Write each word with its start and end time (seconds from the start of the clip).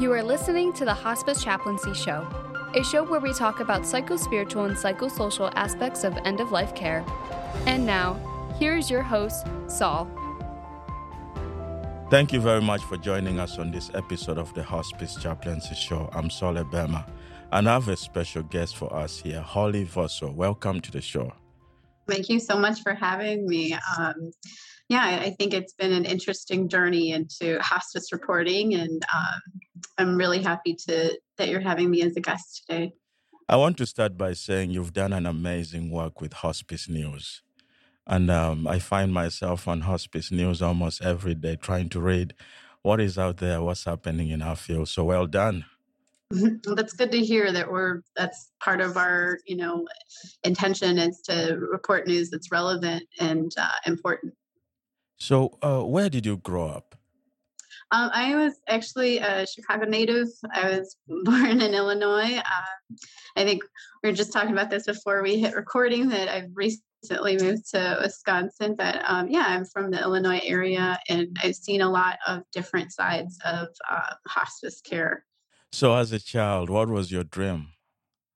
You 0.00 0.14
are 0.14 0.22
listening 0.22 0.72
to 0.72 0.86
the 0.86 0.94
Hospice 0.94 1.44
Chaplaincy 1.44 1.92
Show, 1.92 2.26
a 2.74 2.82
show 2.82 3.04
where 3.04 3.20
we 3.20 3.34
talk 3.34 3.60
about 3.60 3.82
psychospiritual 3.82 4.66
and 4.66 4.74
psychosocial 4.74 5.52
aspects 5.56 6.04
of 6.04 6.16
end 6.24 6.40
of 6.40 6.52
life 6.52 6.74
care. 6.74 7.04
And 7.66 7.84
now, 7.84 8.14
here 8.58 8.78
is 8.78 8.88
your 8.90 9.02
host, 9.02 9.46
Saul. 9.66 10.08
Thank 12.08 12.32
you 12.32 12.40
very 12.40 12.62
much 12.62 12.82
for 12.84 12.96
joining 12.96 13.38
us 13.38 13.58
on 13.58 13.72
this 13.72 13.90
episode 13.92 14.38
of 14.38 14.54
the 14.54 14.62
Hospice 14.62 15.16
Chaplaincy 15.16 15.74
Show. 15.74 16.08
I'm 16.14 16.30
Saul 16.30 16.54
Ebema, 16.54 17.06
and 17.52 17.68
I 17.68 17.74
have 17.74 17.88
a 17.88 17.96
special 17.98 18.42
guest 18.44 18.78
for 18.78 18.90
us 18.96 19.20
here, 19.20 19.42
Holly 19.42 19.84
Vossel. 19.84 20.34
Welcome 20.34 20.80
to 20.80 20.90
the 20.90 21.02
show. 21.02 21.30
Thank 22.08 22.30
you 22.30 22.40
so 22.40 22.58
much 22.58 22.80
for 22.80 22.94
having 22.94 23.46
me. 23.46 23.76
Um, 23.98 24.30
yeah, 24.88 25.20
I 25.20 25.36
think 25.38 25.52
it's 25.52 25.74
been 25.74 25.92
an 25.92 26.06
interesting 26.06 26.68
journey 26.68 27.12
into 27.12 27.60
hospice 27.60 28.12
reporting, 28.12 28.74
and 28.74 29.04
um, 29.14 29.59
I'm 29.98 30.16
really 30.16 30.42
happy 30.42 30.74
to 30.86 31.18
that 31.38 31.48
you're 31.48 31.60
having 31.60 31.90
me 31.90 32.02
as 32.02 32.16
a 32.16 32.20
guest 32.20 32.64
today. 32.66 32.92
I 33.48 33.56
want 33.56 33.76
to 33.78 33.86
start 33.86 34.16
by 34.16 34.34
saying 34.34 34.70
you've 34.70 34.92
done 34.92 35.12
an 35.12 35.26
amazing 35.26 35.90
work 35.90 36.20
with 36.20 36.34
Hospice 36.34 36.88
News. 36.88 37.42
And 38.06 38.30
um, 38.30 38.66
I 38.66 38.78
find 38.78 39.12
myself 39.12 39.68
on 39.68 39.82
Hospice 39.82 40.30
News 40.30 40.62
almost 40.62 41.02
every 41.02 41.34
day 41.34 41.56
trying 41.56 41.88
to 41.90 42.00
read 42.00 42.34
what 42.82 43.00
is 43.00 43.18
out 43.18 43.38
there, 43.38 43.62
what's 43.62 43.84
happening 43.84 44.30
in 44.30 44.42
our 44.42 44.56
field. 44.56 44.88
So 44.88 45.04
well 45.04 45.26
done. 45.26 45.64
That's 46.30 46.92
good 46.92 47.10
to 47.12 47.18
hear 47.18 47.50
that 47.52 47.70
we're 47.70 48.02
that's 48.14 48.52
part 48.62 48.80
of 48.80 48.96
our 48.96 49.38
you 49.46 49.56
know 49.56 49.84
intention 50.44 50.96
is 50.96 51.20
to 51.22 51.58
report 51.58 52.06
news 52.06 52.30
that's 52.30 52.52
relevant 52.52 53.02
and 53.18 53.50
uh, 53.58 53.72
important 53.84 54.32
so, 55.20 55.58
uh, 55.60 55.82
where 55.82 56.08
did 56.08 56.24
you 56.24 56.38
grow 56.38 56.68
up? 56.68 56.89
Um, 57.92 58.10
I 58.12 58.36
was 58.36 58.54
actually 58.68 59.18
a 59.18 59.46
Chicago 59.46 59.84
native. 59.84 60.28
I 60.52 60.70
was 60.70 60.96
born 61.24 61.60
in 61.60 61.74
Illinois. 61.74 62.36
Um, 62.36 62.96
I 63.36 63.44
think 63.44 63.62
we 64.02 64.10
were 64.10 64.16
just 64.16 64.32
talking 64.32 64.52
about 64.52 64.70
this 64.70 64.86
before 64.86 65.22
we 65.22 65.38
hit 65.38 65.54
recording 65.54 66.08
that 66.10 66.28
I've 66.28 66.50
recently 66.54 67.36
moved 67.38 67.70
to 67.72 67.98
Wisconsin. 68.00 68.76
But 68.76 69.02
um, 69.06 69.28
yeah, 69.28 69.44
I'm 69.46 69.64
from 69.64 69.90
the 69.90 70.00
Illinois 70.00 70.40
area 70.44 70.98
and 71.08 71.36
I've 71.42 71.56
seen 71.56 71.80
a 71.80 71.90
lot 71.90 72.18
of 72.26 72.42
different 72.52 72.92
sides 72.92 73.38
of 73.44 73.68
uh, 73.90 74.14
hospice 74.26 74.80
care. 74.80 75.24
So, 75.72 75.94
as 75.94 76.10
a 76.12 76.18
child, 76.18 76.68
what 76.68 76.88
was 76.88 77.12
your 77.12 77.22
dream? 77.24 77.68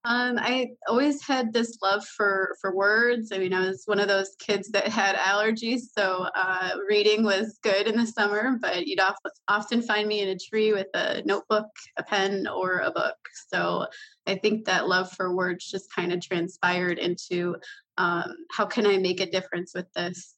Um, 0.06 0.38
I 0.38 0.72
always 0.86 1.26
had 1.26 1.50
this 1.52 1.78
love 1.82 2.04
for 2.04 2.56
for 2.60 2.76
words. 2.76 3.32
I 3.32 3.38
mean, 3.38 3.54
I 3.54 3.66
was 3.66 3.84
one 3.86 3.98
of 3.98 4.06
those 4.06 4.36
kids 4.38 4.70
that 4.72 4.88
had 4.88 5.16
allergies, 5.16 5.80
so 5.96 6.28
uh, 6.34 6.72
reading 6.86 7.24
was 7.24 7.58
good 7.62 7.86
in 7.86 7.96
the 7.96 8.06
summer. 8.06 8.58
But 8.60 8.86
you'd 8.86 9.00
often 9.48 9.80
find 9.80 10.06
me 10.06 10.20
in 10.20 10.28
a 10.28 10.38
tree 10.38 10.74
with 10.74 10.88
a 10.92 11.22
notebook, 11.24 11.68
a 11.96 12.02
pen, 12.02 12.46
or 12.46 12.80
a 12.80 12.90
book. 12.90 13.16
So 13.48 13.86
I 14.26 14.34
think 14.34 14.66
that 14.66 14.88
love 14.88 15.10
for 15.12 15.34
words 15.34 15.70
just 15.70 15.90
kind 15.90 16.12
of 16.12 16.20
transpired 16.20 16.98
into 16.98 17.56
um, 17.96 18.34
how 18.50 18.66
can 18.66 18.86
I 18.86 18.98
make 18.98 19.20
a 19.20 19.30
difference 19.30 19.72
with 19.74 19.90
this. 19.94 20.34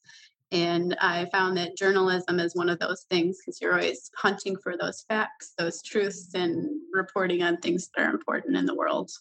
And 0.53 0.95
I 1.01 1.25
found 1.25 1.57
that 1.57 1.75
journalism 1.75 2.39
is 2.39 2.55
one 2.55 2.69
of 2.69 2.79
those 2.79 3.05
things 3.09 3.39
because 3.39 3.59
you're 3.59 3.73
always 3.73 4.09
hunting 4.15 4.55
for 4.55 4.77
those 4.77 5.03
facts, 5.09 5.53
those 5.57 5.81
truths, 5.81 6.33
and 6.35 6.69
reporting 6.93 7.43
on 7.43 7.57
things 7.57 7.89
that 7.95 8.03
are 8.07 8.11
important 8.11 8.55
in 8.55 8.65
the 8.65 8.75
world. 8.75 9.11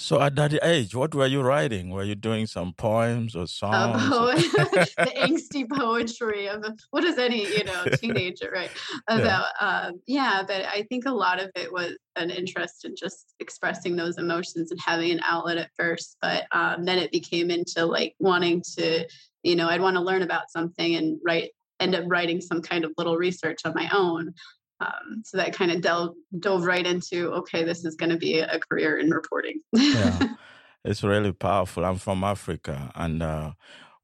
So 0.00 0.20
at 0.20 0.36
that 0.36 0.56
age, 0.62 0.94
what 0.94 1.12
were 1.12 1.26
you 1.26 1.42
writing? 1.42 1.90
Were 1.90 2.04
you 2.04 2.14
doing 2.14 2.46
some 2.46 2.72
poems 2.72 3.34
or 3.34 3.48
songs? 3.48 4.00
Oh, 4.04 4.32
the 4.36 5.12
angsty 5.16 5.68
poetry 5.68 6.46
of 6.48 6.64
what 6.90 7.02
is 7.02 7.18
any 7.18 7.44
you 7.48 7.64
know 7.64 7.84
teenager, 8.00 8.50
right? 8.52 8.70
About 9.08 9.46
yeah. 9.60 9.66
Um, 9.66 10.00
yeah, 10.06 10.42
but 10.46 10.64
I 10.66 10.86
think 10.88 11.06
a 11.06 11.10
lot 11.10 11.40
of 11.40 11.50
it 11.56 11.72
was 11.72 11.96
an 12.14 12.30
interest 12.30 12.84
in 12.84 12.94
just 12.96 13.34
expressing 13.40 13.96
those 13.96 14.18
emotions 14.18 14.70
and 14.70 14.78
having 14.80 15.10
an 15.10 15.20
outlet 15.24 15.58
at 15.58 15.70
first, 15.76 16.16
but 16.22 16.46
um, 16.52 16.84
then 16.84 16.98
it 16.98 17.10
became 17.10 17.50
into 17.50 17.84
like 17.84 18.14
wanting 18.20 18.62
to, 18.76 19.04
you 19.42 19.56
know, 19.56 19.68
I'd 19.68 19.80
want 19.80 19.96
to 19.96 20.02
learn 20.02 20.22
about 20.22 20.50
something 20.50 20.94
and 20.94 21.18
write 21.24 21.50
end 21.80 21.94
up 21.94 22.04
writing 22.06 22.40
some 22.40 22.60
kind 22.60 22.84
of 22.84 22.92
little 22.98 23.16
research 23.16 23.60
on 23.64 23.72
my 23.74 23.88
own 23.92 24.34
um, 24.80 25.22
so 25.24 25.36
that 25.36 25.54
kind 25.54 25.70
of 25.70 25.80
delved, 25.80 26.16
dove 26.38 26.64
right 26.64 26.86
into 26.86 27.32
okay 27.32 27.64
this 27.64 27.84
is 27.84 27.94
going 27.94 28.10
to 28.10 28.16
be 28.16 28.38
a 28.38 28.58
career 28.60 28.98
in 28.98 29.10
reporting. 29.10 29.60
Yeah. 29.72 30.34
It's 30.84 31.02
really 31.02 31.32
powerful. 31.32 31.84
I'm 31.84 31.98
from 31.98 32.22
africa 32.22 32.92
and 32.94 33.20
uh, 33.22 33.52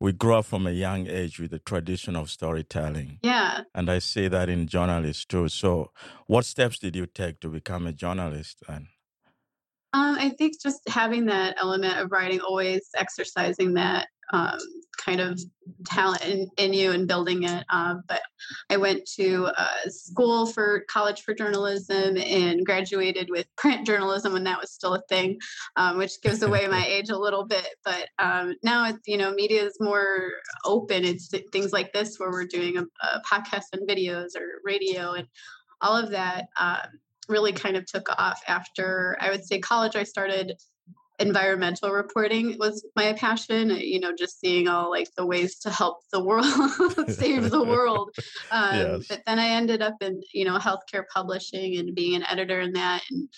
we 0.00 0.12
grew 0.12 0.34
up 0.34 0.44
from 0.44 0.66
a 0.66 0.72
young 0.72 1.06
age 1.06 1.38
with 1.38 1.52
the 1.52 1.60
tradition 1.60 2.16
of 2.16 2.28
storytelling 2.28 3.20
yeah. 3.22 3.60
and 3.74 3.88
i 3.88 4.00
see 4.00 4.26
that 4.28 4.48
in 4.48 4.66
journalists 4.66 5.24
too. 5.24 5.48
So 5.48 5.92
what 6.26 6.44
steps 6.44 6.78
did 6.78 6.96
you 6.96 7.06
take 7.06 7.40
to 7.40 7.48
become 7.48 7.86
a 7.86 7.92
journalist 7.92 8.62
and 8.68 8.88
um, 9.94 10.16
I 10.18 10.30
think 10.30 10.60
just 10.60 10.80
having 10.88 11.26
that 11.26 11.56
element 11.56 12.00
of 12.00 12.10
writing, 12.10 12.40
always 12.40 12.88
exercising 12.96 13.74
that 13.74 14.08
um, 14.32 14.58
kind 14.96 15.20
of 15.20 15.40
talent 15.86 16.24
in, 16.24 16.48
in, 16.56 16.72
you 16.72 16.92
and 16.92 17.08
building 17.08 17.42
it. 17.42 17.64
Um, 17.70 18.02
but 18.06 18.22
I 18.70 18.76
went 18.76 19.06
to 19.16 19.50
uh, 19.56 19.88
school 19.88 20.46
for 20.46 20.84
college 20.88 21.22
for 21.22 21.34
journalism 21.34 22.16
and 22.16 22.64
graduated 22.64 23.28
with 23.30 23.46
print 23.56 23.86
journalism 23.86 24.32
when 24.32 24.44
that 24.44 24.60
was 24.60 24.72
still 24.72 24.94
a 24.94 25.02
thing, 25.08 25.38
um, 25.76 25.98
which 25.98 26.20
gives 26.22 26.42
away 26.42 26.66
my 26.68 26.84
age 26.86 27.10
a 27.10 27.18
little 27.18 27.44
bit. 27.44 27.68
But 27.84 28.08
um, 28.18 28.54
now 28.62 28.88
it's, 28.88 29.06
you 29.06 29.16
know, 29.16 29.32
media 29.32 29.64
is 29.64 29.76
more 29.80 30.30
open. 30.64 31.04
It's 31.04 31.30
things 31.52 31.72
like 31.72 31.92
this 31.92 32.18
where 32.18 32.30
we're 32.30 32.46
doing 32.46 32.78
a, 32.78 32.82
a 32.82 33.22
podcast 33.30 33.64
and 33.72 33.88
videos 33.88 34.36
or 34.36 34.60
radio 34.64 35.12
and 35.12 35.26
all 35.80 35.96
of 35.96 36.10
that 36.10 36.46
um, 36.58 36.98
really 37.28 37.52
kind 37.52 37.76
of 37.76 37.86
took 37.86 38.08
off 38.18 38.40
after 38.48 39.16
I 39.20 39.30
would 39.30 39.44
say 39.44 39.58
college. 39.58 39.96
I 39.96 40.04
started 40.04 40.54
environmental 41.20 41.90
reporting 41.90 42.56
was 42.58 42.84
my 42.96 43.12
passion 43.12 43.70
you 43.70 44.00
know 44.00 44.12
just 44.12 44.40
seeing 44.40 44.66
all 44.66 44.90
like 44.90 45.08
the 45.16 45.24
ways 45.24 45.60
to 45.60 45.70
help 45.70 45.98
the 46.12 46.22
world 46.22 46.44
save 47.08 47.50
the 47.50 47.62
world 47.62 48.10
um, 48.50 48.74
yes. 48.74 49.06
but 49.08 49.22
then 49.24 49.38
i 49.38 49.46
ended 49.46 49.80
up 49.80 49.94
in 50.00 50.20
you 50.32 50.44
know 50.44 50.58
healthcare 50.58 51.04
publishing 51.14 51.76
and 51.76 51.94
being 51.94 52.16
an 52.16 52.24
editor 52.28 52.60
in 52.60 52.72
that 52.72 53.00
and 53.10 53.28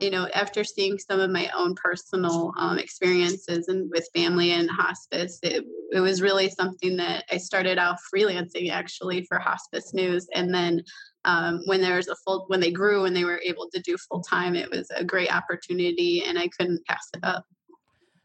you 0.00 0.10
know 0.10 0.28
after 0.34 0.62
seeing 0.62 0.98
some 0.98 1.18
of 1.18 1.30
my 1.30 1.48
own 1.56 1.74
personal 1.76 2.52
um, 2.58 2.78
experiences 2.78 3.68
and 3.68 3.90
with 3.90 4.06
family 4.14 4.50
and 4.52 4.68
hospice 4.70 5.38
it, 5.42 5.64
it 5.92 6.00
was 6.00 6.20
really 6.20 6.50
something 6.50 6.94
that 6.94 7.24
i 7.30 7.38
started 7.38 7.78
out 7.78 7.96
freelancing 8.14 8.70
actually 8.70 9.24
for 9.24 9.38
hospice 9.38 9.94
news 9.94 10.26
and 10.34 10.52
then 10.52 10.82
um, 11.24 11.60
when 11.66 11.80
there 11.80 11.96
was 11.96 12.08
a 12.08 12.16
full 12.16 12.44
when 12.48 12.60
they 12.60 12.70
grew 12.70 13.04
and 13.04 13.14
they 13.16 13.24
were 13.24 13.40
able 13.44 13.68
to 13.72 13.80
do 13.80 13.96
full 13.96 14.22
time 14.22 14.54
it 14.54 14.70
was 14.70 14.90
a 14.94 15.04
great 15.04 15.34
opportunity 15.34 16.22
and 16.24 16.38
i 16.38 16.48
couldn't 16.48 16.84
pass 16.86 17.08
it 17.14 17.20
up. 17.22 17.44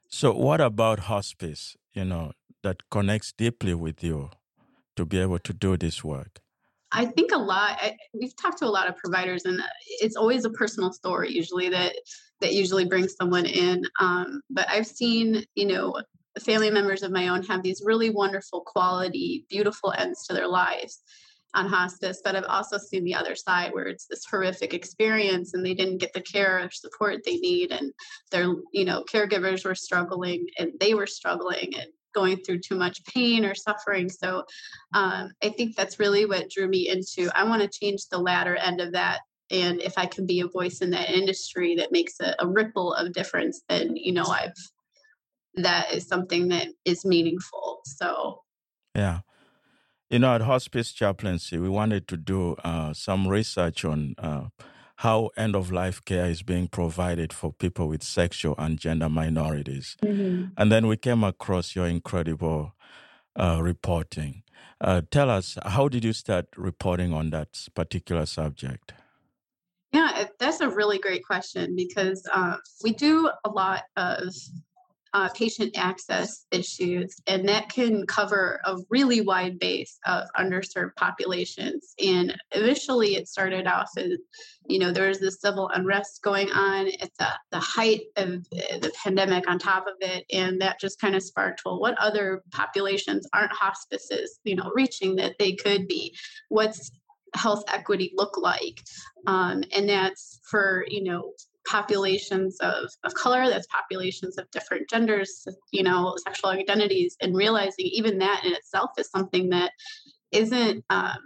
So 0.07 0.33
what 0.33 0.61
about 0.61 0.99
hospice 1.01 1.77
you 1.93 2.05
know 2.05 2.33
that 2.63 2.89
connects 2.89 3.31
deeply 3.31 3.73
with 3.73 4.03
you 4.03 4.29
to 4.95 5.05
be 5.05 5.19
able 5.19 5.39
to 5.39 5.53
do 5.53 5.77
this 5.77 6.03
work? 6.03 6.41
I 6.91 7.05
think 7.05 7.31
a 7.31 7.37
lot 7.37 7.77
I, 7.81 7.95
we've 8.13 8.35
talked 8.35 8.59
to 8.59 8.65
a 8.65 8.75
lot 8.77 8.87
of 8.87 8.97
providers 8.97 9.45
and 9.45 9.61
it's 10.01 10.15
always 10.15 10.45
a 10.45 10.49
personal 10.49 10.91
story 10.91 11.31
usually 11.31 11.69
that 11.69 11.95
that 12.41 12.53
usually 12.53 12.85
brings 12.85 13.15
someone 13.15 13.45
in 13.45 13.85
um, 13.99 14.41
but 14.49 14.67
i've 14.69 14.87
seen 14.87 15.43
you 15.55 15.67
know 15.67 16.01
family 16.39 16.69
members 16.69 17.03
of 17.03 17.11
my 17.11 17.27
own 17.27 17.43
have 17.43 17.63
these 17.63 17.81
really 17.85 18.09
wonderful 18.09 18.61
quality 18.61 19.45
beautiful 19.49 19.93
ends 19.97 20.25
to 20.25 20.33
their 20.33 20.47
lives 20.47 21.03
on 21.53 21.67
hospice, 21.67 22.21
but 22.23 22.35
I've 22.35 22.45
also 22.45 22.77
seen 22.77 23.03
the 23.03 23.15
other 23.15 23.35
side 23.35 23.73
where 23.73 23.87
it's 23.87 24.05
this 24.05 24.25
horrific 24.29 24.73
experience 24.73 25.53
and 25.53 25.65
they 25.65 25.73
didn't 25.73 25.97
get 25.97 26.13
the 26.13 26.21
care 26.21 26.63
or 26.63 26.69
support 26.71 27.21
they 27.25 27.37
need 27.37 27.71
and 27.71 27.91
their 28.31 28.53
you 28.71 28.85
know 28.85 29.03
caregivers 29.11 29.65
were 29.65 29.75
struggling 29.75 30.45
and 30.59 30.71
they 30.79 30.93
were 30.93 31.07
struggling 31.07 31.73
and 31.75 31.87
going 32.13 32.37
through 32.37 32.59
too 32.59 32.75
much 32.75 33.03
pain 33.05 33.45
or 33.45 33.55
suffering. 33.55 34.09
So 34.09 34.43
um, 34.93 35.31
I 35.43 35.49
think 35.49 35.75
that's 35.75 35.99
really 35.99 36.25
what 36.25 36.49
drew 36.49 36.67
me 36.67 36.89
into. 36.89 37.29
I 37.35 37.43
want 37.43 37.61
to 37.61 37.79
change 37.79 38.07
the 38.07 38.17
latter 38.17 38.55
end 38.55 38.81
of 38.81 38.93
that. 38.93 39.19
And 39.51 39.81
if 39.81 39.97
I 39.97 40.05
can 40.05 40.25
be 40.25 40.41
a 40.41 40.47
voice 40.47 40.79
in 40.81 40.91
that 40.91 41.09
industry 41.09 41.75
that 41.75 41.91
makes 41.91 42.19
a, 42.19 42.35
a 42.39 42.47
ripple 42.47 42.93
of 42.93 43.13
difference, 43.13 43.61
then 43.67 43.95
you 43.95 44.11
know 44.11 44.25
I've 44.25 44.53
that 45.55 45.93
is 45.93 46.07
something 46.07 46.47
that 46.49 46.67
is 46.85 47.05
meaningful. 47.05 47.81
So 47.85 48.41
yeah. 48.95 49.19
You 50.09 50.17
know, 50.17 50.33
at 50.33 50.41
Hospice 50.41 50.91
Chaplaincy, 50.91 51.59
we 51.59 51.69
wanted 51.69 52.07
to 52.07 52.17
do 52.17 52.55
uh, 52.63 52.93
some 52.93 53.27
research 53.27 53.85
on 53.85 54.15
uh, 54.17 54.45
how 54.97 55.29
end 55.37 55.55
of 55.55 55.71
life 55.71 56.03
care 56.03 56.25
is 56.25 56.41
being 56.41 56.67
provided 56.67 57.31
for 57.31 57.53
people 57.53 57.87
with 57.87 58.01
sexual 58.01 58.55
and 58.57 58.79
gender 58.79 59.07
minorities. 59.07 59.97
Mm-hmm. 60.03 60.47
And 60.57 60.71
then 60.71 60.87
we 60.87 60.97
came 60.97 61.23
across 61.23 61.75
your 61.75 61.85
incredible 61.85 62.73
uh, 63.35 63.59
reporting. 63.61 64.41
Uh, 64.81 65.03
tell 65.11 65.29
us, 65.29 65.59
how 65.63 65.87
did 65.87 66.03
you 66.03 66.13
start 66.13 66.47
reporting 66.57 67.13
on 67.13 67.29
that 67.29 67.67
particular 67.75 68.25
subject? 68.25 68.93
Yeah, 69.91 70.25
that's 70.39 70.59
a 70.59 70.69
really 70.69 70.97
great 70.97 71.23
question 71.23 71.75
because 71.75 72.27
uh, 72.33 72.57
we 72.83 72.93
do 72.93 73.29
a 73.45 73.49
lot 73.49 73.83
of 73.95 74.33
uh, 75.13 75.29
patient 75.29 75.77
access 75.77 76.45
issues, 76.51 77.15
and 77.27 77.47
that 77.47 77.69
can 77.69 78.05
cover 78.05 78.59
a 78.65 78.77
really 78.89 79.21
wide 79.21 79.57
base 79.59 79.97
of 80.05 80.27
underserved 80.37 80.95
populations. 80.95 81.93
And 82.03 82.35
initially, 82.53 83.15
it 83.15 83.27
started 83.27 83.67
off 83.67 83.89
as, 83.97 84.11
you 84.67 84.79
know, 84.79 84.91
there 84.91 85.07
was 85.07 85.19
this 85.19 85.41
civil 85.41 85.69
unrest 85.69 86.21
going 86.21 86.49
on 86.51 86.87
at 87.01 87.11
the, 87.17 87.29
the 87.51 87.59
height 87.59 88.01
of 88.17 88.47
the 88.51 88.91
pandemic 89.03 89.49
on 89.49 89.57
top 89.57 89.87
of 89.87 89.95
it, 90.01 90.25
and 90.31 90.61
that 90.61 90.79
just 90.79 91.01
kind 91.01 91.15
of 91.15 91.23
sparked, 91.23 91.61
well, 91.65 91.79
what 91.79 91.97
other 91.97 92.43
populations 92.51 93.27
aren't 93.33 93.51
hospices, 93.51 94.39
you 94.43 94.55
know, 94.55 94.71
reaching 94.75 95.15
that 95.15 95.35
they 95.39 95.53
could 95.53 95.87
be? 95.87 96.15
What's 96.49 96.91
health 97.35 97.63
equity 97.67 98.11
look 98.15 98.37
like? 98.37 98.81
Um, 99.27 99.63
and 99.75 99.87
that's 99.87 100.39
for, 100.49 100.85
you 100.87 101.03
know, 101.03 101.33
populations 101.69 102.57
of, 102.61 102.89
of 103.03 103.13
color, 103.13 103.47
that's 103.47 103.67
populations 103.67 104.37
of 104.37 104.49
different 104.51 104.89
genders, 104.89 105.47
you 105.71 105.83
know, 105.83 106.15
sexual 106.23 106.49
identities, 106.49 107.15
and 107.21 107.35
realizing 107.35 107.85
even 107.85 108.17
that 108.17 108.43
in 108.43 108.53
itself 108.53 108.91
is 108.97 109.09
something 109.09 109.49
that 109.49 109.71
isn't 110.31 110.83
um, 110.89 111.17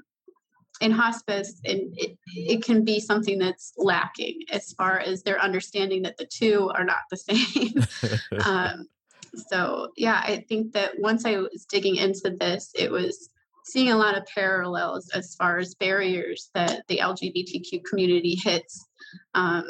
in 0.82 0.92
hospice, 0.92 1.62
and 1.64 1.94
it, 1.98 2.18
it 2.36 2.64
can 2.64 2.84
be 2.84 3.00
something 3.00 3.40
that's 3.40 3.74
lacking 3.78 4.40
as 4.52 4.74
far 4.74 5.00
as 5.00 5.24
their 5.24 5.40
understanding 5.42 6.02
that 6.02 6.18
the 6.18 6.26
two 6.26 6.70
are 6.76 6.84
not 6.84 6.98
the 7.10 7.18
same. 8.38 8.42
um, 8.46 8.88
so, 9.50 9.90
yeah, 9.96 10.22
I 10.24 10.46
think 10.50 10.74
that 10.74 11.00
once 11.00 11.26
I 11.26 11.38
was 11.38 11.66
digging 11.70 11.96
into 11.96 12.36
this, 12.40 12.72
it 12.76 12.92
was 12.92 13.30
seeing 13.66 13.92
a 13.92 13.98
lot 13.98 14.18
of 14.18 14.26
parallels 14.26 15.10
as 15.12 15.36
far 15.36 15.58
as 15.58 15.74
barriers 15.76 16.50
that 16.54 16.86
the 16.90 16.98
LGBTQ 16.98 17.86
community 17.86 18.38
hits 18.44 18.86
um, 19.36 19.64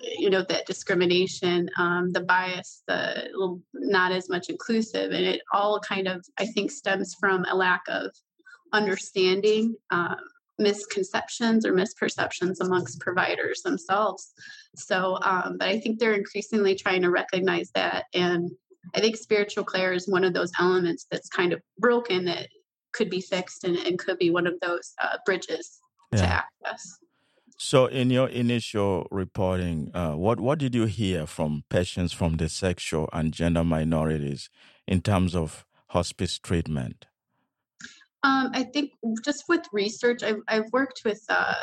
you 0.00 0.30
know 0.30 0.42
that 0.48 0.66
discrimination 0.66 1.68
um, 1.78 2.10
the 2.12 2.20
bias 2.20 2.82
the 2.86 3.28
not 3.74 4.12
as 4.12 4.28
much 4.28 4.48
inclusive 4.48 5.12
and 5.12 5.24
it 5.24 5.42
all 5.52 5.80
kind 5.80 6.08
of 6.08 6.24
i 6.38 6.46
think 6.46 6.70
stems 6.70 7.14
from 7.14 7.44
a 7.50 7.54
lack 7.54 7.82
of 7.88 8.10
understanding 8.72 9.74
um, 9.90 10.16
misconceptions 10.58 11.66
or 11.66 11.72
misperceptions 11.72 12.60
amongst 12.60 13.00
providers 13.00 13.62
themselves 13.62 14.32
so 14.76 15.18
um, 15.22 15.56
but 15.58 15.68
i 15.68 15.78
think 15.78 15.98
they're 15.98 16.14
increasingly 16.14 16.74
trying 16.74 17.02
to 17.02 17.10
recognize 17.10 17.70
that 17.74 18.04
and 18.14 18.50
i 18.94 19.00
think 19.00 19.16
spiritual 19.16 19.64
care 19.64 19.92
is 19.92 20.08
one 20.08 20.24
of 20.24 20.34
those 20.34 20.52
elements 20.60 21.06
that's 21.10 21.28
kind 21.28 21.52
of 21.52 21.60
broken 21.78 22.24
that 22.24 22.48
could 22.92 23.08
be 23.08 23.20
fixed 23.20 23.64
and, 23.64 23.76
and 23.78 23.98
could 23.98 24.18
be 24.18 24.30
one 24.30 24.46
of 24.46 24.54
those 24.60 24.92
uh, 25.02 25.16
bridges 25.24 25.80
yeah. 26.12 26.20
to 26.20 26.26
access 26.26 26.98
so, 27.62 27.86
in 27.86 28.10
your 28.10 28.28
initial 28.28 29.06
reporting, 29.12 29.92
uh, 29.94 30.14
what 30.14 30.40
what 30.40 30.58
did 30.58 30.74
you 30.74 30.86
hear 30.86 31.28
from 31.28 31.62
patients 31.68 32.12
from 32.12 32.36
the 32.38 32.48
sexual 32.48 33.08
and 33.12 33.32
gender 33.32 33.62
minorities 33.62 34.50
in 34.88 35.00
terms 35.00 35.36
of 35.36 35.64
hospice 35.90 36.40
treatment? 36.40 37.06
Um, 38.24 38.50
I 38.52 38.64
think 38.64 38.90
just 39.24 39.44
with 39.48 39.62
research, 39.72 40.24
I've 40.24 40.40
I've 40.48 40.72
worked 40.72 41.02
with, 41.04 41.24
uh, 41.28 41.54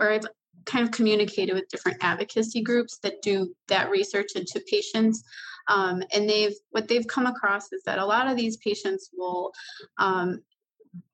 or 0.00 0.10
I've 0.10 0.26
kind 0.64 0.84
of 0.84 0.90
communicated 0.90 1.54
with 1.54 1.68
different 1.68 1.98
advocacy 2.00 2.60
groups 2.60 2.98
that 3.04 3.22
do 3.22 3.54
that 3.68 3.88
research 3.88 4.32
into 4.34 4.60
patients. 4.68 5.22
Um, 5.68 6.02
and 6.12 6.28
they've 6.28 6.56
what 6.70 6.88
they've 6.88 7.06
come 7.06 7.26
across 7.26 7.72
is 7.72 7.84
that 7.86 8.00
a 8.00 8.04
lot 8.04 8.26
of 8.26 8.36
these 8.36 8.56
patients 8.56 9.10
will 9.16 9.52
um, 9.98 10.42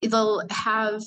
they'll 0.01 0.43
have 0.49 1.03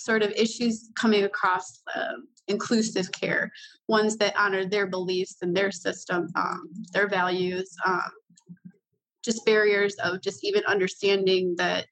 sort 0.00 0.22
of 0.22 0.32
issues 0.32 0.90
coming 0.96 1.24
across 1.24 1.82
um, 1.94 2.26
inclusive 2.50 3.10
care, 3.12 3.50
ones 3.88 4.16
that 4.18 4.34
honor 4.36 4.64
their 4.64 4.86
beliefs 4.86 5.36
and 5.42 5.56
their 5.56 5.70
system, 5.70 6.28
um, 6.36 6.68
their 6.92 7.08
values, 7.08 7.74
um, 7.86 8.10
just 9.24 9.44
barriers 9.44 9.94
of 9.96 10.20
just 10.22 10.44
even 10.44 10.62
understanding 10.66 11.54
that 11.56 11.86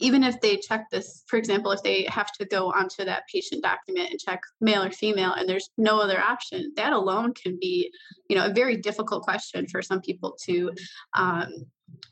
even 0.00 0.24
if 0.24 0.40
they 0.40 0.56
check 0.56 0.86
this, 0.90 1.24
for 1.26 1.36
example, 1.36 1.70
if 1.72 1.82
they 1.82 2.04
have 2.04 2.32
to 2.32 2.46
go 2.46 2.72
onto 2.72 3.04
that 3.04 3.24
patient 3.32 3.62
document 3.62 4.10
and 4.10 4.18
check 4.18 4.40
male 4.60 4.82
or 4.82 4.90
female 4.90 5.34
and 5.34 5.46
there's 5.48 5.68
no 5.76 6.00
other 6.00 6.18
option, 6.18 6.72
that 6.76 6.94
alone 6.94 7.34
can 7.34 7.58
be, 7.60 7.92
you 8.28 8.36
know, 8.36 8.46
a 8.46 8.52
very 8.52 8.76
difficult 8.76 9.22
question 9.22 9.66
for 9.66 9.82
some 9.82 10.00
people 10.00 10.36
to 10.46 10.72
um, 11.14 11.48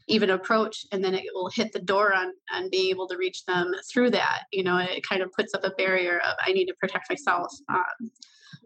even 0.09 0.31
approach 0.31 0.87
and 0.93 1.05
then 1.05 1.15
it 1.15 1.25
will 1.35 1.51
hit 1.51 1.73
the 1.73 1.81
door 1.81 2.15
on 2.15 2.33
on 2.53 2.71
being 2.71 2.91
able 2.91 3.07
to 3.07 3.17
reach 3.17 3.45
them 3.45 3.73
through 3.91 4.11
that 4.11 4.43
you 4.53 4.63
know 4.65 4.79
it 4.79 5.07
kind 5.07 5.23
of 5.23 5.33
puts 5.33 5.55
up 5.55 5.65
a 5.65 5.71
barrier 5.71 6.19
of 6.21 6.35
i 6.45 6.53
need 6.53 6.67
to 6.67 6.75
protect 6.81 7.11
myself 7.11 7.53
um, 7.69 8.11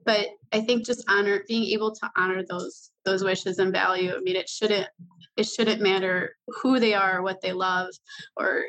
but 0.04 0.28
i 0.52 0.60
think 0.60 0.84
just 0.84 1.04
honor 1.08 1.42
being 1.48 1.64
able 1.64 1.94
to 1.94 2.10
honor 2.16 2.42
those 2.48 2.90
those 3.04 3.24
wishes 3.24 3.58
and 3.58 3.72
value 3.72 4.14
i 4.14 4.20
mean 4.20 4.36
it 4.36 4.48
shouldn't 4.48 4.88
it 5.36 5.44
shouldn't 5.44 5.80
matter 5.80 6.36
who 6.46 6.78
they 6.78 6.94
are 6.94 7.22
what 7.22 7.40
they 7.40 7.52
love 7.52 7.88
or 8.36 8.64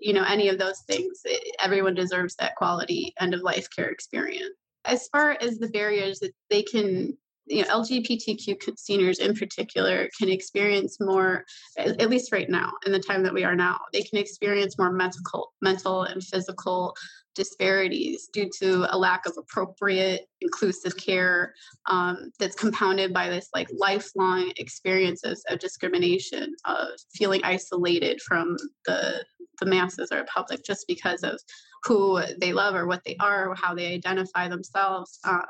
you 0.00 0.12
know 0.12 0.24
any 0.24 0.48
of 0.48 0.58
those 0.58 0.80
things. 0.80 1.20
It, 1.24 1.54
everyone 1.62 1.94
deserves 1.94 2.34
that 2.36 2.56
quality 2.56 3.14
end 3.20 3.34
of 3.34 3.40
life 3.40 3.68
care 3.74 3.88
experience. 3.88 4.54
As 4.84 5.08
far 5.08 5.36
as 5.40 5.58
the 5.58 5.68
barriers 5.68 6.18
that 6.20 6.32
they 6.50 6.62
can 6.62 7.16
you 7.46 7.62
know, 7.62 7.80
LGBTQ 7.80 8.78
seniors 8.78 9.18
in 9.18 9.34
particular 9.34 10.08
can 10.18 10.28
experience 10.28 10.98
more, 11.00 11.44
at 11.76 12.08
least 12.08 12.32
right 12.32 12.48
now, 12.48 12.72
in 12.86 12.92
the 12.92 13.00
time 13.00 13.22
that 13.22 13.34
we 13.34 13.44
are 13.44 13.56
now, 13.56 13.78
they 13.92 14.02
can 14.02 14.18
experience 14.18 14.78
more 14.78 14.92
mental, 14.92 15.52
mental 15.60 16.02
and 16.04 16.22
physical 16.22 16.94
disparities 17.34 18.28
due 18.32 18.48
to 18.60 18.86
a 18.94 18.96
lack 18.96 19.26
of 19.26 19.32
appropriate, 19.38 20.26
inclusive 20.40 20.96
care 20.96 21.54
um, 21.86 22.30
that's 22.38 22.56
compounded 22.56 23.12
by 23.12 23.28
this 23.28 23.48
like 23.54 23.68
lifelong 23.76 24.52
experiences 24.56 25.42
of 25.48 25.58
discrimination, 25.58 26.54
of 26.64 26.88
feeling 27.14 27.40
isolated 27.44 28.20
from 28.22 28.56
the 28.86 29.24
the 29.60 29.66
masses 29.66 30.10
or 30.10 30.24
public 30.24 30.64
just 30.64 30.86
because 30.88 31.22
of 31.22 31.38
who 31.84 32.20
they 32.40 32.52
love 32.52 32.74
or 32.74 32.86
what 32.86 33.02
they 33.04 33.16
are, 33.20 33.48
or 33.48 33.54
how 33.54 33.74
they 33.74 33.92
identify 33.94 34.48
themselves. 34.48 35.18
Um, 35.24 35.44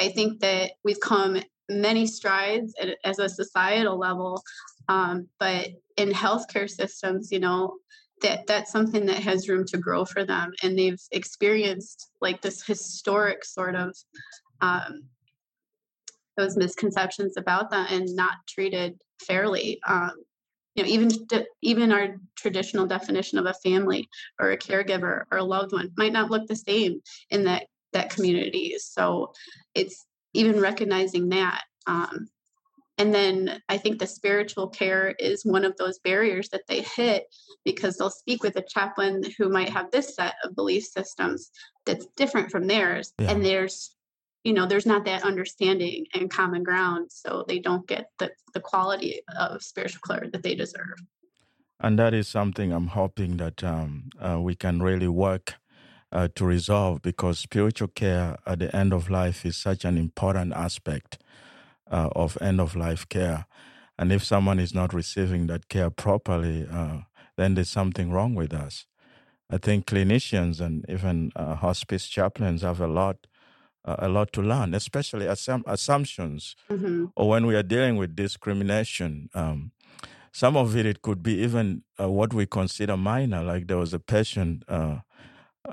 I 0.00 0.08
think 0.08 0.40
that 0.40 0.72
we've 0.82 1.00
come 1.00 1.40
many 1.68 2.06
strides 2.06 2.74
as 3.04 3.18
a 3.18 3.28
societal 3.28 3.98
level, 3.98 4.42
um, 4.88 5.28
but 5.38 5.68
in 5.96 6.10
healthcare 6.10 6.68
systems, 6.68 7.30
you 7.30 7.38
know, 7.38 7.76
that 8.22 8.46
that's 8.46 8.72
something 8.72 9.06
that 9.06 9.22
has 9.22 9.48
room 9.48 9.64
to 9.66 9.78
grow 9.78 10.04
for 10.04 10.24
them, 10.24 10.52
and 10.62 10.78
they've 10.78 11.00
experienced 11.12 12.10
like 12.20 12.42
this 12.42 12.64
historic 12.64 13.44
sort 13.44 13.74
of 13.74 13.94
um, 14.60 15.04
those 16.36 16.56
misconceptions 16.56 17.36
about 17.36 17.70
them 17.70 17.86
and 17.90 18.08
not 18.14 18.34
treated 18.48 18.98
fairly. 19.26 19.78
Um, 19.86 20.12
you 20.74 20.84
know, 20.84 20.88
even 20.88 21.10
even 21.62 21.92
our 21.92 22.16
traditional 22.36 22.86
definition 22.86 23.38
of 23.38 23.46
a 23.46 23.54
family 23.54 24.08
or 24.40 24.52
a 24.52 24.58
caregiver 24.58 25.24
or 25.30 25.38
a 25.38 25.44
loved 25.44 25.72
one 25.72 25.90
might 25.96 26.12
not 26.12 26.30
look 26.30 26.46
the 26.46 26.56
same 26.56 27.00
in 27.30 27.44
that 27.44 27.66
that 27.92 28.10
community. 28.10 28.74
So 28.78 29.32
it's 29.74 30.04
even 30.34 30.60
recognizing 30.60 31.28
that. 31.30 31.62
Um, 31.86 32.28
and 32.98 33.14
then 33.14 33.62
I 33.68 33.78
think 33.78 33.98
the 33.98 34.06
spiritual 34.06 34.68
care 34.68 35.14
is 35.18 35.42
one 35.42 35.64
of 35.64 35.74
those 35.78 35.98
barriers 36.00 36.50
that 36.50 36.66
they 36.68 36.82
hit 36.82 37.24
because 37.64 37.96
they'll 37.96 38.10
speak 38.10 38.42
with 38.42 38.56
a 38.56 38.64
chaplain 38.68 39.22
who 39.38 39.48
might 39.48 39.70
have 39.70 39.90
this 39.90 40.14
set 40.14 40.34
of 40.44 40.54
belief 40.54 40.84
systems 40.84 41.50
that's 41.86 42.06
different 42.16 42.50
from 42.50 42.66
theirs. 42.66 43.14
Yeah. 43.18 43.30
And 43.30 43.44
there's, 43.44 43.96
you 44.44 44.52
know, 44.52 44.66
there's 44.66 44.84
not 44.84 45.06
that 45.06 45.24
understanding 45.24 46.04
and 46.12 46.30
common 46.30 46.62
ground. 46.62 47.10
So 47.10 47.42
they 47.48 47.58
don't 47.58 47.86
get 47.88 48.10
the, 48.18 48.32
the 48.52 48.60
quality 48.60 49.22
of 49.34 49.62
spiritual 49.62 50.02
care 50.06 50.28
that 50.30 50.42
they 50.42 50.54
deserve. 50.54 50.98
And 51.80 51.98
that 51.98 52.12
is 52.12 52.28
something 52.28 52.70
I'm 52.70 52.88
hoping 52.88 53.38
that 53.38 53.64
um, 53.64 54.10
uh, 54.20 54.38
we 54.38 54.54
can 54.54 54.82
really 54.82 55.08
work 55.08 55.54
uh, 56.12 56.28
to 56.34 56.44
resolve 56.44 57.02
because 57.02 57.38
spiritual 57.38 57.88
care 57.88 58.36
at 58.46 58.58
the 58.58 58.74
end 58.74 58.92
of 58.92 59.10
life 59.10 59.46
is 59.46 59.56
such 59.56 59.84
an 59.84 59.96
important 59.96 60.52
aspect 60.52 61.18
uh, 61.90 62.08
of 62.16 62.38
end 62.40 62.60
of 62.60 62.76
life 62.76 63.08
care. 63.08 63.46
And 63.98 64.12
if 64.12 64.24
someone 64.24 64.58
is 64.58 64.74
not 64.74 64.94
receiving 64.94 65.46
that 65.48 65.68
care 65.68 65.90
properly, 65.90 66.66
uh, 66.70 67.00
then 67.36 67.54
there's 67.54 67.68
something 67.70 68.10
wrong 68.10 68.34
with 68.34 68.52
us. 68.52 68.86
I 69.50 69.58
think 69.58 69.86
clinicians 69.86 70.60
and 70.60 70.84
even 70.88 71.32
uh, 71.36 71.56
hospice 71.56 72.06
chaplains 72.06 72.62
have 72.62 72.80
a 72.80 72.86
lot. 72.86 73.26
Uh, 73.82 73.96
a 74.00 74.08
lot 74.10 74.30
to 74.30 74.42
learn, 74.42 74.74
especially 74.74 75.24
assum- 75.24 75.62
assumptions, 75.66 76.54
mm-hmm. 76.70 77.06
or 77.16 77.30
when 77.30 77.46
we 77.46 77.56
are 77.56 77.62
dealing 77.62 77.96
with 77.96 78.14
discrimination. 78.14 79.30
Um, 79.32 79.72
some 80.32 80.54
of 80.54 80.76
it, 80.76 80.84
it 80.84 81.00
could 81.00 81.22
be 81.22 81.38
even 81.38 81.82
uh, 81.98 82.10
what 82.10 82.34
we 82.34 82.44
consider 82.44 82.98
minor. 82.98 83.42
Like 83.42 83.68
there 83.68 83.78
was 83.78 83.94
a 83.94 83.98
patient 83.98 84.64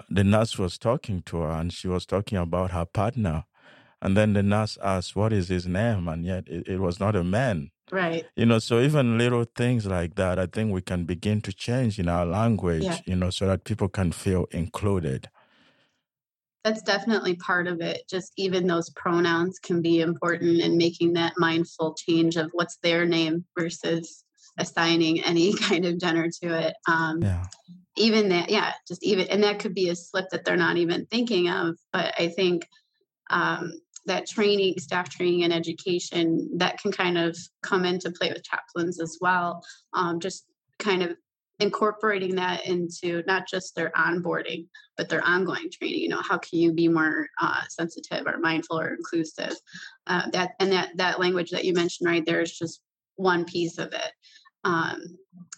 the 0.10 0.24
nurse 0.24 0.58
was 0.58 0.78
talking 0.78 1.22
to 1.24 1.38
her 1.38 1.52
and 1.52 1.72
she 1.72 1.88
was 1.88 2.06
talking 2.06 2.38
about 2.38 2.72
her 2.72 2.86
partner. 2.86 3.46
And 4.02 4.16
then 4.16 4.34
the 4.34 4.44
nurse 4.44 4.78
asked, 4.84 5.16
What 5.16 5.34
is 5.34 5.48
his 5.48 5.66
name? 5.66 6.08
And 6.08 6.26
yet 6.26 6.48
it, 6.48 6.68
it, 6.68 6.80
was 6.80 7.00
not 7.00 7.16
a 7.16 7.24
man. 7.24 7.72
Right. 7.92 8.26
You 8.36 8.46
know, 8.46 8.60
so 8.60 8.80
even 8.80 9.18
little 9.18 9.46
things 9.56 9.86
like 9.86 10.16
that, 10.16 10.38
I 10.38 10.46
think 10.46 10.72
we 10.72 10.82
can 10.82 11.06
begin 11.06 11.42
to 11.42 11.54
change 11.54 11.98
in 12.00 12.10
our 12.10 12.26
language, 12.26 12.84
yeah. 12.84 13.00
you 13.06 13.16
know, 13.16 13.30
so 13.30 13.48
that 13.48 13.64
people 13.64 13.90
can 13.90 14.12
feel 14.12 14.46
included. 14.52 15.30
that's 16.64 16.82
definitely 16.82 17.36
part 17.38 17.66
of 17.66 17.82
it. 17.82 18.04
Just 18.10 18.34
even 18.36 18.68
those 18.68 18.90
pronouns 18.92 19.58
can 19.58 19.82
be 19.82 20.02
important 20.02 20.60
in 20.60 20.78
making 20.78 21.14
that 21.14 21.34
mindful 21.38 21.96
change 21.96 22.36
of 22.36 22.52
what's 22.52 22.78
their 22.84 23.06
name 23.06 23.46
versus 23.58 24.26
assigning 24.58 25.24
any 25.24 25.54
kind 25.58 25.86
of 25.86 26.00
gender 26.00 26.30
to 26.42 26.68
it. 26.68 26.76
Um, 26.88 27.22
yeah. 27.22 27.46
Even 27.96 28.30
that, 28.30 28.50
yeah, 28.50 28.74
just 28.88 29.04
even, 29.04 29.28
and 29.28 29.44
that 29.44 29.58
could 29.58 29.74
be 29.74 29.90
a 29.90 29.96
slip 29.96 30.26
that 30.30 30.46
they're 30.46 30.56
not 30.56 30.78
even 30.78 31.08
thinking 31.08 31.50
of. 31.50 31.78
But 31.92 32.14
I 32.20 32.28
think 32.28 32.68
um, 33.32 33.74
that 34.06 34.28
training, 34.28 34.76
staff 34.78 35.10
training, 35.10 35.44
and 35.44 35.54
education 35.54 36.48
that 36.58 36.80
can 36.80 36.92
kind 36.92 37.18
of 37.18 37.36
come 37.64 37.86
into 37.86 38.12
play 38.12 38.32
with 38.32 38.44
chaplains 38.44 39.02
as 39.02 39.18
well. 39.20 39.64
Um, 39.94 40.20
just 40.20 40.46
kind 40.78 41.02
of 41.02 41.16
incorporating 41.60 42.36
that 42.36 42.66
into 42.68 43.24
not 43.26 43.48
just 43.48 43.74
their 43.76 43.92
onboarding 43.98 44.68
but 44.96 45.10
their 45.10 45.24
ongoing 45.24 45.70
training 45.72 46.00
you 46.00 46.08
know 46.08 46.22
how 46.22 46.38
can 46.38 46.60
you 46.60 46.72
be 46.72 46.88
more 46.88 47.28
uh, 47.42 47.62
sensitive 47.70 48.28
or 48.28 48.38
mindful 48.38 48.80
or 48.80 48.94
inclusive 48.94 49.54
uh, 50.06 50.30
that 50.32 50.52
and 50.60 50.72
that 50.72 50.96
that 50.98 51.20
language 51.20 51.50
that 51.50 51.66
you 51.66 51.74
mentioned 51.74 52.08
right 52.08 52.26
there 52.26 52.42
is 52.42 52.56
just 52.56 52.82
one 53.16 53.44
piece 53.44 53.80
of 53.80 53.92
it 53.92 54.12
um, 54.68 55.02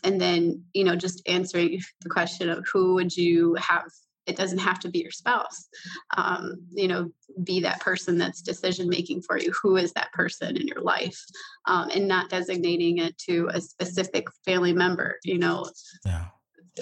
and 0.03 0.21
then 0.21 0.63
you 0.73 0.83
know 0.83 0.95
just 0.95 1.21
answering 1.27 1.81
the 2.01 2.09
question 2.09 2.49
of 2.49 2.65
who 2.71 2.93
would 2.93 3.15
you 3.15 3.55
have 3.55 3.83
it 4.27 4.35
doesn't 4.35 4.59
have 4.59 4.79
to 4.79 4.89
be 4.89 4.99
your 4.99 5.11
spouse. 5.11 5.67
Um, 6.15 6.57
you 6.69 6.87
know 6.87 7.09
be 7.43 7.59
that 7.61 7.81
person 7.81 8.17
that's 8.17 8.41
decision 8.41 8.87
making 8.87 9.23
for 9.23 9.37
you. 9.37 9.51
Who 9.63 9.77
is 9.77 9.91
that 9.93 10.13
person 10.13 10.55
in 10.55 10.67
your 10.67 10.81
life? 10.81 11.19
Um, 11.65 11.89
and 11.89 12.07
not 12.07 12.29
designating 12.29 12.99
it 12.99 13.17
to 13.29 13.49
a 13.51 13.59
specific 13.59 14.27
family 14.45 14.73
member 14.73 15.17
you 15.23 15.39
know. 15.39 15.69
Yeah. 16.05 16.25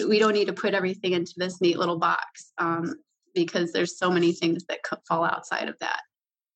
we 0.06 0.18
don't 0.18 0.34
need 0.34 0.48
to 0.48 0.52
put 0.52 0.74
everything 0.74 1.12
into 1.12 1.32
this 1.36 1.60
neat 1.60 1.78
little 1.78 1.98
box 1.98 2.52
um, 2.58 2.94
because 3.34 3.72
there's 3.72 3.98
so 3.98 4.10
many 4.10 4.32
things 4.32 4.64
that 4.68 4.82
could 4.82 4.98
fall 5.08 5.24
outside 5.24 5.68
of 5.68 5.76
that 5.80 6.00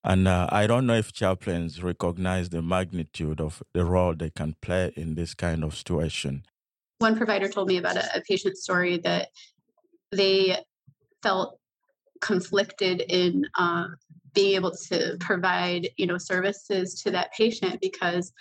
and 0.05 0.27
uh, 0.27 0.49
I 0.51 0.67
don't 0.67 0.87
know 0.87 0.95
if 0.95 1.13
chaplains 1.13 1.83
recognize 1.83 2.49
the 2.49 2.63
magnitude 2.63 3.41
of 3.41 3.63
the 3.73 3.85
role 3.85 4.15
they 4.15 4.31
can 4.31 4.57
play 4.61 4.93
in 4.97 5.15
this 5.15 5.35
kind 5.35 5.63
of 5.63 5.77
situation. 5.77 6.45
One 6.99 7.17
provider 7.17 7.49
told 7.49 7.69
me 7.69 7.79
about 7.79 7.97
a, 7.97 8.19
a 8.19 8.21
patient 8.23 8.57
story 8.57 8.99
that 8.99 9.29
they 10.11 10.59
felt 11.23 11.59
conflicted 12.21 13.03
in 13.09 13.45
um, 13.59 13.97
being 14.35 14.55
able 14.55 14.71
to 14.71 15.17
provide 15.21 15.89
you 15.97 16.07
know 16.07 16.19
services 16.19 16.95
to 17.03 17.11
that 17.11 17.33
patient 17.33 17.81
because 17.81 18.33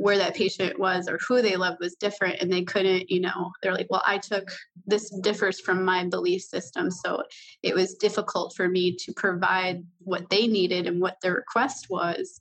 where 0.00 0.18
that 0.18 0.34
patient 0.34 0.78
was 0.78 1.08
or 1.08 1.18
who 1.26 1.42
they 1.42 1.56
loved 1.56 1.78
was 1.80 1.94
different 1.96 2.40
and 2.40 2.52
they 2.52 2.62
couldn't 2.62 3.10
you 3.10 3.20
know 3.20 3.50
they're 3.62 3.74
like 3.74 3.86
well 3.90 4.02
i 4.06 4.18
took 4.18 4.50
this 4.90 5.08
differs 5.20 5.60
from 5.60 5.84
my 5.84 6.04
belief 6.04 6.42
system. 6.42 6.90
So 6.90 7.22
it 7.62 7.74
was 7.74 7.94
difficult 7.94 8.54
for 8.54 8.68
me 8.68 8.96
to 8.96 9.12
provide 9.14 9.84
what 10.00 10.28
they 10.28 10.46
needed 10.46 10.86
and 10.86 11.00
what 11.00 11.16
their 11.22 11.34
request 11.34 11.86
was 11.88 12.40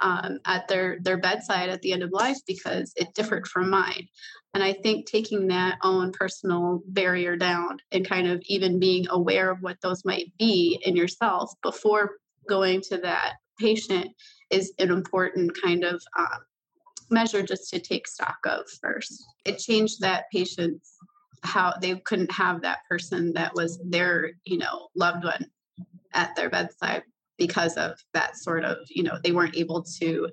um, 0.00 0.38
at 0.46 0.66
their 0.66 0.98
their 1.02 1.18
bedside 1.18 1.68
at 1.68 1.82
the 1.82 1.92
end 1.92 2.02
of 2.02 2.10
life 2.10 2.38
because 2.46 2.92
it 2.96 3.14
differed 3.14 3.46
from 3.46 3.70
mine. 3.70 4.08
And 4.54 4.64
i 4.64 4.72
think 4.72 5.06
taking 5.06 5.46
that 5.48 5.78
own 5.82 6.10
personal 6.10 6.82
barrier 6.88 7.36
down 7.36 7.78
and 7.92 8.08
kind 8.08 8.26
of 8.26 8.42
even 8.46 8.80
being 8.80 9.06
aware 9.10 9.50
of 9.50 9.62
what 9.62 9.80
those 9.80 10.04
might 10.04 10.32
be 10.38 10.80
in 10.84 10.96
yourself 10.96 11.52
before 11.62 12.16
going 12.48 12.80
to 12.80 12.98
that 12.98 13.34
patient 13.60 14.08
is 14.50 14.72
an 14.78 14.90
important 14.90 15.52
kind 15.62 15.84
of 15.84 16.02
um, 16.18 16.40
measure 17.10 17.42
just 17.42 17.70
to 17.70 17.80
take 17.80 18.06
stock 18.06 18.38
of 18.44 18.68
first. 18.80 19.24
It 19.44 19.58
changed 19.58 20.00
that 20.00 20.24
patient's 20.32 20.96
how 21.42 21.72
they 21.80 21.94
couldn't 21.96 22.30
have 22.30 22.60
that 22.60 22.80
person 22.88 23.32
that 23.32 23.54
was 23.54 23.80
their 23.84 24.32
you 24.44 24.58
know 24.58 24.88
loved 24.94 25.24
one 25.24 25.46
at 26.12 26.36
their 26.36 26.50
bedside 26.50 27.02
because 27.38 27.78
of 27.78 27.98
that 28.12 28.36
sort 28.36 28.62
of 28.62 28.76
you 28.90 29.02
know 29.02 29.18
they 29.24 29.32
weren't 29.32 29.56
able 29.56 29.82
to 29.82 30.28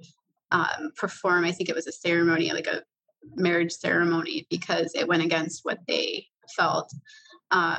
um, 0.52 0.92
perform 0.98 1.46
i 1.46 1.52
think 1.52 1.70
it 1.70 1.76
was 1.76 1.88
a 1.88 1.94
ceremony 1.94 2.52
like 2.52 2.68
a 2.68 2.84
marriage 3.36 3.72
ceremony 3.72 4.46
because 4.50 4.92
it 4.96 5.08
went 5.08 5.24
against 5.24 5.66
what 5.66 5.80
they 5.88 6.26
felt. 6.56 6.92
Um, 7.52 7.78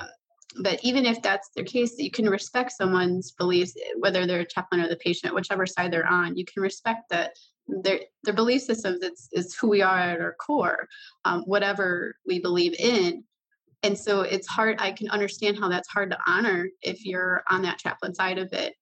but 0.62 0.81
even 0.83 1.05
if 1.05 1.21
that's 1.23 1.50
their 1.55 1.64
case 1.64 1.99
you 1.99 2.11
can 2.11 2.28
respect 2.28 2.73
someone's 2.73 3.33
beliefs 3.33 3.75
whether 3.99 4.26
they're 4.26 4.40
a 4.40 4.47
chaplain 4.47 4.81
or 4.81 4.88
the 4.88 4.97
patient 4.97 5.35
whichever 5.35 5.67
side 5.67 5.93
they're 5.93 6.07
on 6.07 6.37
you 6.37 6.45
can 6.47 6.62
respect 6.62 7.02
that 7.11 7.33
their 7.69 8.01
their 8.25 8.35
belief 8.35 8.63
systems 8.63 8.99
it's, 9.03 9.29
is 9.33 9.55
who 9.55 9.69
we 9.69 9.83
are 9.83 9.99
at 9.99 10.21
our 10.21 10.35
core 10.35 10.89
um, 11.25 11.43
whatever 11.43 12.17
we 12.27 12.41
believe 12.41 12.75
in. 12.79 13.23
And 13.83 13.97
so 13.97 14.23
it's 14.23 14.49
hard 14.49 14.77
i 14.81 14.91
can 14.91 15.09
understand 15.11 15.59
how 15.59 15.69
that's 15.69 15.89
hard 15.89 16.11
to 16.11 16.19
honor 16.27 16.69
if 16.83 17.05
you're 17.05 17.45
on 17.49 17.63
that 17.63 17.79
chaplain 17.79 18.15
side 18.15 18.39
of 18.39 18.53
it 18.53 18.75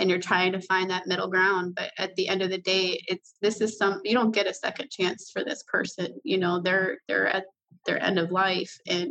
and 0.00 0.08
you're 0.08 0.18
trying 0.18 0.50
to 0.52 0.60
find 0.62 0.90
that 0.90 1.06
middle 1.06 1.28
ground 1.28 1.74
but 1.74 1.92
at 1.98 2.16
the 2.16 2.26
end 2.26 2.40
of 2.40 2.50
the 2.50 2.58
day 2.58 3.00
it's 3.06 3.34
this 3.42 3.60
is 3.60 3.76
some 3.76 4.00
you 4.02 4.14
don't 4.14 4.34
get 4.34 4.46
a 4.46 4.54
second 4.54 4.90
chance 4.90 5.30
for 5.30 5.44
this 5.44 5.62
person 5.64 6.08
you 6.24 6.38
know 6.38 6.60
they're 6.60 6.98
they're 7.06 7.28
at 7.28 7.44
their 7.86 8.02
end 8.02 8.18
of 8.18 8.32
life 8.32 8.74
and 8.88 9.10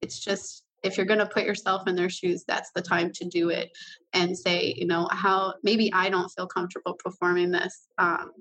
it's 0.00 0.18
just 0.18 0.64
if 0.82 0.96
you're 0.96 1.06
going 1.06 1.18
to 1.18 1.26
put 1.26 1.44
yourself 1.44 1.86
in 1.86 1.94
their 1.94 2.10
shoes 2.10 2.44
that's 2.48 2.70
the 2.74 2.82
time 2.82 3.12
to 3.12 3.24
do 3.26 3.50
it 3.50 3.70
and 4.14 4.36
say 4.36 4.74
you 4.76 4.86
know 4.86 5.06
how 5.12 5.54
maybe 5.62 5.92
i 5.92 6.08
don't 6.08 6.30
feel 6.30 6.46
comfortable 6.46 6.94
performing 6.94 7.50
this 7.50 7.88
um, 7.98 8.32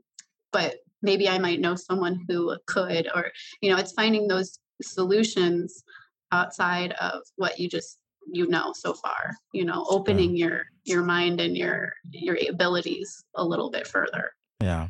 but 0.52 0.76
maybe 1.02 1.28
i 1.28 1.38
might 1.38 1.60
know 1.60 1.76
someone 1.76 2.20
who 2.28 2.56
could 2.68 3.08
or 3.16 3.32
you 3.62 3.70
know 3.70 3.78
it's 3.78 3.94
finding 3.94 4.28
those 4.28 4.60
solutions 4.82 5.84
outside 6.32 6.94
of 6.94 7.22
what 7.36 7.60
you 7.60 7.68
just 7.70 8.00
you 8.32 8.48
know 8.48 8.72
so 8.76 8.94
far 8.94 9.36
you 9.54 9.66
know 9.66 9.86
opening 9.90 10.36
yeah. 10.36 10.46
your 10.46 10.66
your 10.84 11.04
mind 11.04 11.42
and 11.42 11.58
your 11.58 11.94
your 12.12 12.38
abilities 12.50 13.24
a 13.36 13.44
little 13.44 13.70
bit 13.70 13.88
further 13.88 14.32
yeah 14.62 14.88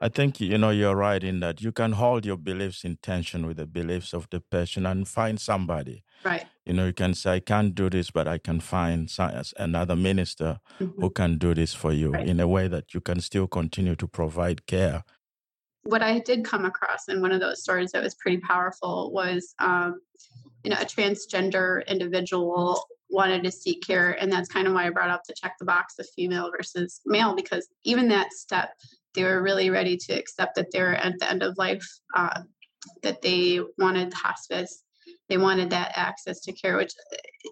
i 0.00 0.08
think 0.08 0.40
you 0.40 0.58
know 0.58 0.70
you're 0.70 0.96
right 0.96 1.22
in 1.22 1.40
that 1.40 1.60
you 1.60 1.72
can 1.72 1.92
hold 1.92 2.24
your 2.24 2.36
beliefs 2.36 2.84
in 2.84 2.96
tension 3.02 3.46
with 3.46 3.56
the 3.56 3.66
beliefs 3.66 4.12
of 4.12 4.28
the 4.30 4.40
person 4.40 4.86
and 4.86 5.08
find 5.08 5.40
somebody 5.40 6.02
right 6.24 6.46
you 6.66 6.72
know 6.72 6.86
you 6.86 6.92
can 6.92 7.14
say 7.14 7.34
i 7.34 7.40
can't 7.40 7.74
do 7.74 7.90
this 7.90 8.10
but 8.10 8.28
i 8.28 8.38
can 8.38 8.60
find 8.60 9.14
another 9.56 9.96
minister 9.96 10.60
mm-hmm. 10.78 11.00
who 11.00 11.10
can 11.10 11.38
do 11.38 11.54
this 11.54 11.74
for 11.74 11.92
you 11.92 12.10
right. 12.10 12.26
in 12.26 12.40
a 12.40 12.48
way 12.48 12.68
that 12.68 12.94
you 12.94 13.00
can 13.00 13.20
still 13.20 13.46
continue 13.46 13.96
to 13.96 14.06
provide 14.06 14.66
care 14.66 15.04
what 15.82 16.02
i 16.02 16.18
did 16.18 16.44
come 16.44 16.64
across 16.64 17.08
in 17.08 17.20
one 17.20 17.32
of 17.32 17.40
those 17.40 17.62
stories 17.62 17.92
that 17.92 18.02
was 18.02 18.14
pretty 18.14 18.38
powerful 18.38 19.10
was 19.12 19.54
um, 19.58 20.00
you 20.64 20.70
know 20.70 20.76
a 20.76 20.84
transgender 20.84 21.86
individual 21.86 22.82
wanted 23.10 23.42
to 23.42 23.50
seek 23.50 23.84
care 23.84 24.12
and 24.22 24.32
that's 24.32 24.48
kind 24.48 24.66
of 24.66 24.72
why 24.72 24.86
i 24.86 24.90
brought 24.90 25.10
up 25.10 25.22
the 25.26 25.34
check 25.34 25.54
the 25.58 25.64
box 25.64 25.98
of 25.98 26.06
female 26.14 26.50
versus 26.56 27.00
male 27.06 27.34
because 27.34 27.68
even 27.84 28.08
that 28.08 28.32
step 28.32 28.70
they 29.14 29.24
were 29.24 29.42
really 29.42 29.70
ready 29.70 29.96
to 29.96 30.12
accept 30.12 30.54
that 30.56 30.70
they 30.72 30.80
were 30.80 30.94
at 30.94 31.18
the 31.18 31.30
end 31.30 31.42
of 31.42 31.58
life 31.58 31.86
uh, 32.16 32.42
that 33.02 33.22
they 33.22 33.60
wanted 33.78 34.12
hospice. 34.12 34.84
They 35.28 35.38
wanted 35.38 35.70
that 35.70 35.92
access 35.96 36.40
to 36.40 36.52
care 36.52 36.76
which 36.76 36.92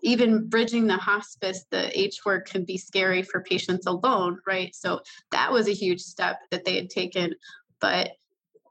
even 0.02 0.48
bridging 0.48 0.86
the 0.86 0.96
hospice 0.96 1.64
the 1.70 1.98
h 1.98 2.18
word 2.24 2.44
can 2.44 2.64
be 2.64 2.76
scary 2.76 3.22
for 3.22 3.42
patients 3.42 3.86
alone 3.86 4.38
right? 4.46 4.74
So 4.74 5.00
that 5.32 5.52
was 5.52 5.68
a 5.68 5.72
huge 5.72 6.00
step 6.00 6.38
that 6.50 6.64
they 6.64 6.76
had 6.76 6.90
taken. 6.90 7.34
But 7.80 8.10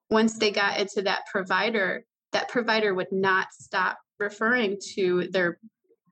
once 0.09 0.37
they 0.37 0.51
got 0.51 0.79
into 0.79 1.01
that 1.03 1.25
provider 1.31 2.03
that 2.33 2.49
provider 2.49 2.93
would 2.93 3.11
not 3.11 3.47
stop 3.53 3.97
referring 4.19 4.77
to 4.95 5.27
their 5.29 5.59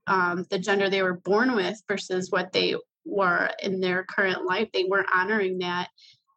um, 0.07 0.45
the 0.49 0.59
gender 0.59 0.89
they 0.89 1.03
were 1.03 1.19
born 1.19 1.55
with 1.55 1.81
versus 1.87 2.29
what 2.29 2.53
they 2.53 2.75
were 3.05 3.49
in 3.61 3.79
their 3.79 4.03
current 4.03 4.45
life. 4.45 4.69
They 4.73 4.83
weren't 4.83 5.09
honoring 5.13 5.59
that, 5.59 5.89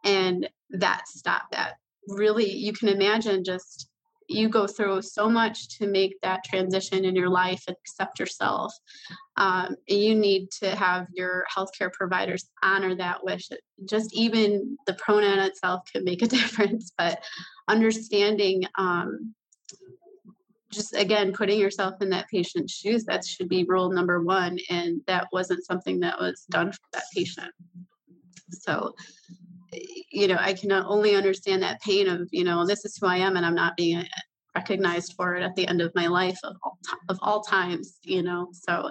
and 0.04 0.48
that 0.70 1.08
stopped 1.08 1.52
that. 1.52 1.74
Really, 2.08 2.50
you 2.50 2.72
can 2.72 2.88
imagine 2.88 3.44
just 3.44 3.88
you 4.28 4.48
go 4.48 4.66
through 4.66 5.00
so 5.00 5.28
much 5.28 5.68
to 5.78 5.86
make 5.86 6.20
that 6.20 6.44
transition 6.44 7.04
in 7.04 7.16
your 7.16 7.30
life 7.30 7.64
accept 7.66 8.18
yourself. 8.20 8.74
Um, 9.36 9.76
you 9.86 10.14
need 10.14 10.50
to 10.60 10.76
have 10.76 11.06
your 11.14 11.44
healthcare 11.54 11.90
providers 11.90 12.50
honor 12.62 12.94
that 12.96 13.24
wish. 13.24 13.48
Just 13.86 14.14
even 14.14 14.76
the 14.86 14.94
pronoun 14.94 15.38
itself 15.38 15.82
can 15.90 16.04
make 16.04 16.22
a 16.22 16.26
difference, 16.28 16.92
but 16.96 17.22
understanding 17.68 18.64
um, 18.76 19.34
just 20.70 20.94
again 20.94 21.32
putting 21.32 21.58
yourself 21.58 21.94
in 22.02 22.10
that 22.10 22.28
patient's 22.28 22.74
shoes 22.74 23.04
that 23.04 23.24
should 23.24 23.48
be 23.48 23.64
rule 23.64 23.90
number 23.90 24.22
one 24.22 24.58
and 24.68 25.00
that 25.06 25.26
wasn't 25.32 25.64
something 25.64 26.00
that 26.00 26.18
was 26.18 26.44
done 26.50 26.70
for 26.70 26.80
that 26.92 27.04
patient 27.14 27.50
so 28.50 28.94
you 30.10 30.28
know 30.28 30.36
i 30.40 30.52
can 30.52 30.72
only 30.72 31.14
understand 31.14 31.62
that 31.62 31.80
pain 31.82 32.08
of 32.08 32.28
you 32.30 32.44
know 32.44 32.66
this 32.66 32.84
is 32.84 32.96
who 32.96 33.06
i 33.06 33.16
am 33.16 33.36
and 33.36 33.44
i'm 33.44 33.54
not 33.54 33.76
being 33.76 34.04
recognized 34.54 35.14
for 35.16 35.34
it 35.34 35.42
at 35.42 35.54
the 35.54 35.66
end 35.68 35.80
of 35.80 35.94
my 35.94 36.06
life 36.06 36.38
of 36.42 36.56
all, 36.62 36.78
of 37.08 37.18
all 37.22 37.42
times 37.42 37.98
you 38.02 38.22
know? 38.22 38.48
So 38.52 38.90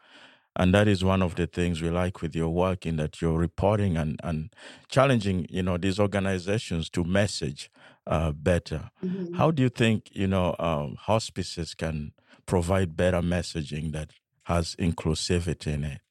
And 0.55 0.73
that 0.75 0.87
is 0.87 1.03
one 1.03 1.23
of 1.23 1.33
the 1.35 1.47
things 1.47 1.81
we 1.81 1.89
like 1.89 2.21
with 2.21 2.35
your 2.35 2.49
work 2.49 2.85
in 2.85 2.97
that 2.97 3.21
you're 3.21 3.37
reporting 3.37 3.97
and, 3.97 4.19
and 4.23 4.53
challenging, 4.87 5.47
you 5.49 5.63
know, 5.63 5.77
these 5.77 5.99
organizations 5.99 6.89
to 6.91 7.03
message 7.03 7.71
uh, 8.05 8.31
better. 8.31 8.91
Mm-hmm. 9.03 9.33
How 9.35 9.49
do 9.49 9.63
you 9.63 9.69
think, 9.69 10.09
you 10.11 10.27
know, 10.27 10.55
um, 10.59 10.95
hospices 10.99 11.73
can 11.73 12.11
provide 12.45 12.95
better 12.95 13.21
messaging 13.21 13.93
that 13.93 14.11
has 14.43 14.75
inclusivity 14.75 15.73
in 15.73 15.83
it? 15.85 16.01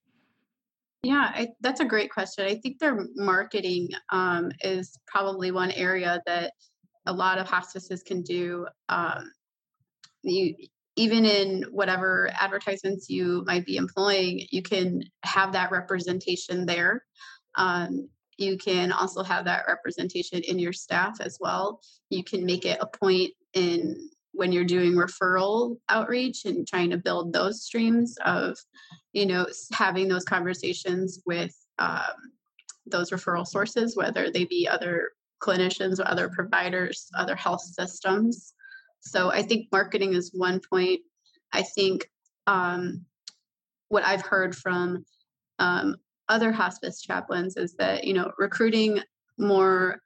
Yeah, 1.02 1.32
I, 1.34 1.48
that's 1.60 1.80
a 1.80 1.84
great 1.84 2.12
question. 2.12 2.46
I 2.46 2.54
think 2.54 2.78
their 2.78 3.06
marketing 3.16 3.88
um, 4.10 4.52
is 4.62 4.96
probably 5.06 5.50
one 5.50 5.72
area 5.72 6.22
that 6.26 6.52
a 7.06 7.12
lot 7.12 7.38
of 7.38 7.48
hospices 7.48 8.02
can 8.02 8.22
do. 8.22 8.66
Um, 8.88 9.32
you 10.22 10.54
even 10.96 11.24
in 11.24 11.64
whatever 11.70 12.30
advertisements 12.38 13.08
you 13.08 13.42
might 13.46 13.64
be 13.64 13.76
employing, 13.76 14.46
you 14.50 14.62
can 14.62 15.02
have 15.24 15.52
that 15.52 15.70
representation 15.70 16.66
there. 16.66 17.04
Um, 17.56 18.08
you 18.36 18.58
can 18.58 18.92
also 18.92 19.22
have 19.22 19.44
that 19.46 19.64
representation 19.66 20.42
in 20.42 20.58
your 20.58 20.72
staff 20.72 21.20
as 21.20 21.38
well. 21.40 21.80
You 22.10 22.22
can 22.22 22.44
make 22.44 22.66
it 22.66 22.78
a 22.80 22.86
point 22.86 23.32
in 23.54 24.10
when 24.32 24.52
you're 24.52 24.64
doing 24.64 24.94
referral 24.94 25.76
outreach 25.88 26.44
and 26.44 26.66
trying 26.66 26.90
to 26.90 26.96
build 26.96 27.32
those 27.32 27.62
streams 27.62 28.16
of 28.24 28.58
you 29.12 29.26
know 29.26 29.46
having 29.72 30.08
those 30.08 30.24
conversations 30.24 31.20
with 31.26 31.54
um, 31.78 32.32
those 32.86 33.10
referral 33.10 33.46
sources 33.46 33.96
whether 33.96 34.30
they 34.30 34.44
be 34.44 34.66
other 34.68 35.10
clinicians 35.40 35.98
or 35.98 36.08
other 36.08 36.28
providers 36.28 37.08
other 37.16 37.36
health 37.36 37.62
systems. 37.62 38.54
So 39.00 39.30
i 39.30 39.42
think 39.42 39.68
marketing 39.72 40.14
is 40.14 40.30
one 40.32 40.60
point. 40.70 41.00
I 41.52 41.62
think 41.62 42.08
um, 42.46 43.04
what 43.88 44.04
i've 44.04 44.22
heard 44.22 44.56
from 44.56 45.04
um, 45.58 45.96
other 46.28 46.52
hospice 46.52 47.02
chaplains 47.02 47.56
is 47.56 47.74
that 47.74 48.04
you 48.04 48.14
know 48.14 48.32
recruiting 48.38 49.00
more 49.38 50.00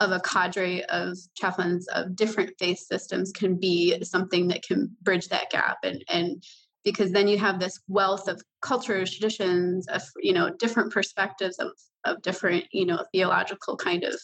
of 0.00 0.12
a 0.12 0.20
cadre 0.20 0.84
of 0.84 1.16
chaplains 1.34 1.86
of 1.88 2.16
different 2.16 2.50
faith 2.58 2.78
systems 2.78 3.32
can 3.32 3.56
be 3.56 4.02
something 4.04 4.48
that 4.48 4.62
can 4.62 4.90
bridge 5.02 5.28
that 5.28 5.50
gap. 5.50 5.78
And 5.82 6.04
and 6.08 6.42
because 6.84 7.10
then 7.10 7.26
you 7.26 7.38
have 7.38 7.58
this 7.58 7.80
wealth 7.88 8.28
of 8.28 8.40
cultures 8.60 9.10
traditions 9.10 9.86
of 9.88 10.02
you 10.22 10.32
know 10.32 10.50
different 10.58 10.92
perspectives 10.92 11.58
of 11.58 11.70
of 12.04 12.22
different 12.22 12.64
you 12.72 12.86
know 12.86 13.04
theological 13.12 13.76
kind 13.76 14.04
of 14.04 14.14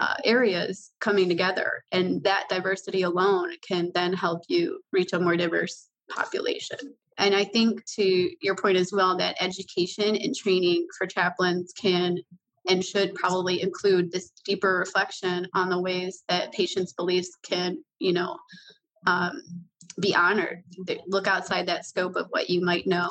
uh, 0.00 0.14
areas 0.24 0.92
coming 1.00 1.28
together. 1.28 1.82
And 1.90 2.22
that 2.22 2.48
diversity 2.48 3.02
alone 3.02 3.50
can 3.66 3.90
then 3.94 4.12
help 4.12 4.42
you 4.48 4.80
reach 4.92 5.12
a 5.12 5.18
more 5.18 5.36
diverse 5.36 5.88
population. 6.08 6.78
And 7.18 7.34
i 7.34 7.44
think 7.44 7.84
to 7.96 8.30
your 8.40 8.54
point 8.54 8.76
as 8.76 8.92
well 8.92 9.16
that 9.16 9.36
education 9.40 10.14
and 10.14 10.34
training 10.34 10.86
for 10.96 11.06
chaplains 11.06 11.72
can 11.76 12.18
and 12.68 12.84
should 12.84 13.14
probably 13.14 13.62
include 13.62 14.12
this 14.12 14.30
deeper 14.44 14.78
reflection 14.78 15.46
on 15.54 15.68
the 15.68 15.80
ways 15.80 16.22
that 16.28 16.52
patients' 16.52 16.92
beliefs 16.92 17.30
can, 17.42 17.82
you 17.98 18.12
know, 18.12 18.36
um, 19.06 19.42
be 20.00 20.14
honored. 20.14 20.62
Look 21.06 21.26
outside 21.26 21.66
that 21.66 21.86
scope 21.86 22.16
of 22.16 22.26
what 22.30 22.50
you 22.50 22.60
might 22.60 22.86
know 22.86 23.08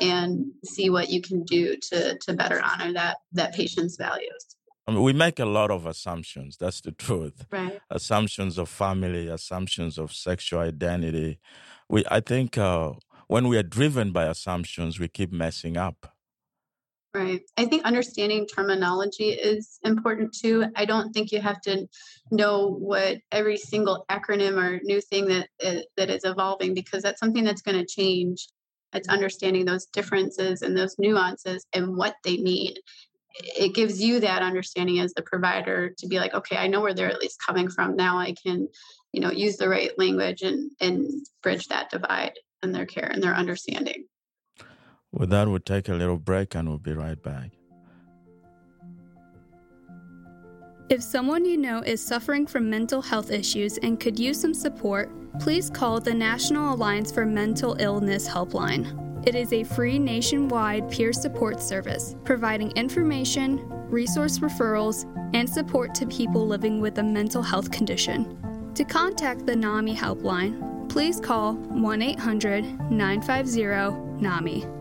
and 0.00 0.46
see 0.64 0.90
what 0.90 1.08
you 1.10 1.20
can 1.20 1.44
do 1.44 1.76
to 1.76 2.18
to 2.18 2.32
better 2.32 2.60
honor 2.62 2.92
that 2.94 3.18
that 3.32 3.54
patient's 3.54 3.96
values. 3.96 4.56
I 4.86 4.92
mean, 4.92 5.02
we 5.02 5.12
make 5.12 5.38
a 5.38 5.46
lot 5.46 5.70
of 5.70 5.86
assumptions. 5.86 6.56
That's 6.56 6.80
the 6.80 6.92
truth. 7.06 7.46
Right. 7.50 7.80
Assumptions 7.90 8.58
of 8.58 8.68
family, 8.68 9.28
assumptions 9.28 9.98
of 9.98 10.12
sexual 10.12 10.60
identity. 10.60 11.38
We, 11.88 12.04
I 12.10 12.20
think, 12.20 12.58
uh, 12.58 12.92
when 13.26 13.48
we 13.48 13.56
are 13.56 13.62
driven 13.62 14.12
by 14.12 14.24
assumptions, 14.24 15.00
we 15.00 15.08
keep 15.08 15.32
messing 15.32 15.76
up. 15.76 16.13
Right. 17.14 17.42
I 17.56 17.66
think 17.66 17.84
understanding 17.84 18.44
terminology 18.44 19.28
is 19.28 19.78
important 19.84 20.34
too. 20.34 20.64
I 20.74 20.84
don't 20.84 21.12
think 21.12 21.30
you 21.30 21.40
have 21.40 21.60
to 21.60 21.86
know 22.32 22.70
what 22.70 23.18
every 23.30 23.56
single 23.56 24.04
acronym 24.10 24.60
or 24.60 24.80
new 24.82 25.00
thing 25.00 25.26
that 25.26 25.48
is, 25.60 25.84
that 25.96 26.10
is 26.10 26.24
evolving 26.24 26.74
because 26.74 27.04
that's 27.04 27.20
something 27.20 27.44
that's 27.44 27.62
going 27.62 27.78
to 27.78 27.86
change. 27.86 28.48
It's 28.92 29.08
understanding 29.08 29.64
those 29.64 29.86
differences 29.86 30.62
and 30.62 30.76
those 30.76 30.96
nuances 30.98 31.64
and 31.72 31.96
what 31.96 32.16
they 32.24 32.38
mean. 32.38 32.74
It 33.36 33.74
gives 33.74 34.02
you 34.02 34.18
that 34.18 34.42
understanding 34.42 34.98
as 34.98 35.12
the 35.14 35.22
provider 35.22 35.94
to 35.98 36.08
be 36.08 36.18
like, 36.18 36.34
okay, 36.34 36.56
I 36.56 36.66
know 36.66 36.80
where 36.80 36.94
they're 36.94 37.10
at 37.10 37.20
least 37.20 37.42
coming 37.44 37.70
from. 37.70 37.94
Now 37.94 38.18
I 38.18 38.34
can, 38.44 38.66
you 39.12 39.20
know, 39.20 39.30
use 39.30 39.56
the 39.56 39.68
right 39.68 39.96
language 39.98 40.42
and 40.42 40.72
and 40.80 41.08
bridge 41.44 41.68
that 41.68 41.90
divide 41.90 42.32
in 42.64 42.72
their 42.72 42.86
care 42.86 43.06
and 43.06 43.22
their 43.22 43.34
understanding. 43.34 44.06
With 45.14 45.30
that, 45.30 45.48
we'll 45.48 45.60
take 45.60 45.88
a 45.88 45.94
little 45.94 46.18
break 46.18 46.56
and 46.56 46.68
we'll 46.68 46.78
be 46.78 46.92
right 46.92 47.20
back. 47.22 47.50
If 50.90 51.02
someone 51.02 51.44
you 51.44 51.56
know 51.56 51.78
is 51.80 52.04
suffering 52.04 52.46
from 52.46 52.68
mental 52.68 53.00
health 53.00 53.30
issues 53.30 53.78
and 53.78 53.98
could 53.98 54.18
use 54.18 54.40
some 54.40 54.52
support, 54.52 55.10
please 55.38 55.70
call 55.70 56.00
the 56.00 56.12
National 56.12 56.74
Alliance 56.74 57.12
for 57.12 57.24
Mental 57.24 57.76
Illness 57.80 58.28
Helpline. 58.28 59.00
It 59.26 59.34
is 59.34 59.52
a 59.52 59.64
free 59.64 59.98
nationwide 59.98 60.90
peer 60.90 61.12
support 61.12 61.62
service 61.62 62.16
providing 62.24 62.72
information, 62.72 63.64
resource 63.88 64.40
referrals, 64.40 65.06
and 65.32 65.48
support 65.48 65.94
to 65.94 66.06
people 66.06 66.46
living 66.46 66.80
with 66.80 66.98
a 66.98 67.02
mental 67.02 67.42
health 67.42 67.70
condition. 67.70 68.36
To 68.74 68.84
contact 68.84 69.46
the 69.46 69.56
NAMI 69.56 69.96
helpline, 69.96 70.88
please 70.90 71.20
call 71.20 71.54
1 71.54 72.02
800 72.02 72.90
950 72.90 74.20
NAMI. 74.20 74.73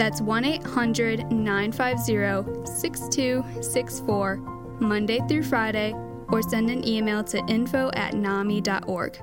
That's 0.00 0.22
1 0.22 0.46
800 0.46 1.30
950 1.30 2.64
6264, 2.64 4.36
Monday 4.80 5.20
through 5.28 5.42
Friday, 5.42 5.94
or 6.30 6.40
send 6.40 6.70
an 6.70 6.88
email 6.88 7.22
to 7.24 7.44
info 7.48 7.90
at 7.92 8.14
nami.org. 8.14 9.18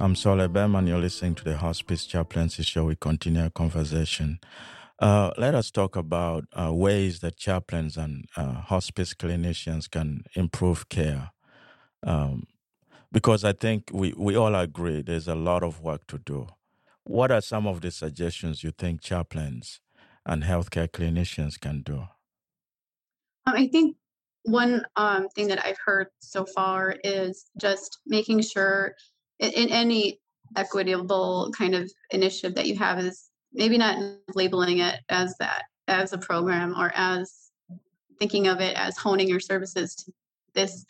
I'm 0.00 0.14
Saul 0.14 0.38
Ebema, 0.38 0.78
and 0.78 0.88
you're 0.88 0.98
listening 0.98 1.34
to 1.34 1.44
the 1.44 1.58
Hospice 1.58 2.06
Chaplaincy 2.06 2.62
Show. 2.62 2.86
We 2.86 2.96
continue 2.96 3.42
our 3.42 3.50
conversation. 3.50 4.38
Uh, 4.98 5.32
let 5.36 5.54
us 5.54 5.70
talk 5.70 5.96
about 5.96 6.46
uh, 6.58 6.72
ways 6.72 7.20
that 7.20 7.36
chaplains 7.36 7.98
and 7.98 8.24
uh, 8.38 8.54
hospice 8.54 9.12
clinicians 9.12 9.90
can 9.90 10.24
improve 10.34 10.88
care. 10.88 11.32
Um, 12.06 12.44
because 13.12 13.44
I 13.44 13.52
think 13.52 13.90
we, 13.92 14.14
we 14.16 14.34
all 14.34 14.54
agree 14.54 15.02
there's 15.02 15.28
a 15.28 15.34
lot 15.34 15.62
of 15.62 15.82
work 15.82 16.06
to 16.06 16.16
do. 16.16 16.46
What 17.04 17.30
are 17.30 17.42
some 17.42 17.66
of 17.66 17.82
the 17.82 17.90
suggestions 17.90 18.64
you 18.64 18.70
think 18.70 19.02
chaplains 19.02 19.80
and 20.24 20.42
healthcare 20.42 20.88
clinicians 20.88 21.60
can 21.60 21.82
do? 21.82 22.06
Um, 23.46 23.54
I 23.54 23.68
think 23.68 23.96
one 24.44 24.84
um, 24.96 25.28
thing 25.30 25.48
that 25.48 25.64
I've 25.64 25.78
heard 25.84 26.08
so 26.20 26.46
far 26.46 26.96
is 27.04 27.50
just 27.60 27.98
making 28.06 28.40
sure 28.40 28.94
in, 29.38 29.50
in, 29.52 29.68
any 29.68 30.20
equitable 30.56 31.50
kind 31.56 31.74
of 31.74 31.90
initiative 32.10 32.54
that 32.54 32.66
you 32.66 32.76
have 32.76 32.98
is 32.98 33.30
maybe 33.52 33.76
not 33.76 33.98
labeling 34.34 34.78
it 34.78 35.00
as 35.10 35.34
that 35.38 35.64
as 35.88 36.14
a 36.14 36.18
program 36.18 36.74
or 36.78 36.90
as 36.94 37.50
thinking 38.18 38.46
of 38.46 38.60
it 38.60 38.76
as 38.76 38.96
honing 38.96 39.28
your 39.28 39.40
services 39.40 39.94
to 39.94 40.12
this 40.54 40.86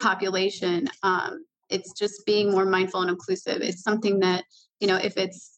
population. 0.00 0.88
Um, 1.02 1.44
it's 1.68 1.92
just 1.92 2.24
being 2.24 2.50
more 2.50 2.64
mindful 2.64 3.02
and 3.02 3.10
inclusive. 3.10 3.60
It's 3.60 3.82
something 3.82 4.20
that, 4.20 4.44
you 4.80 4.86
know, 4.86 4.96
if 4.96 5.16
it's 5.18 5.57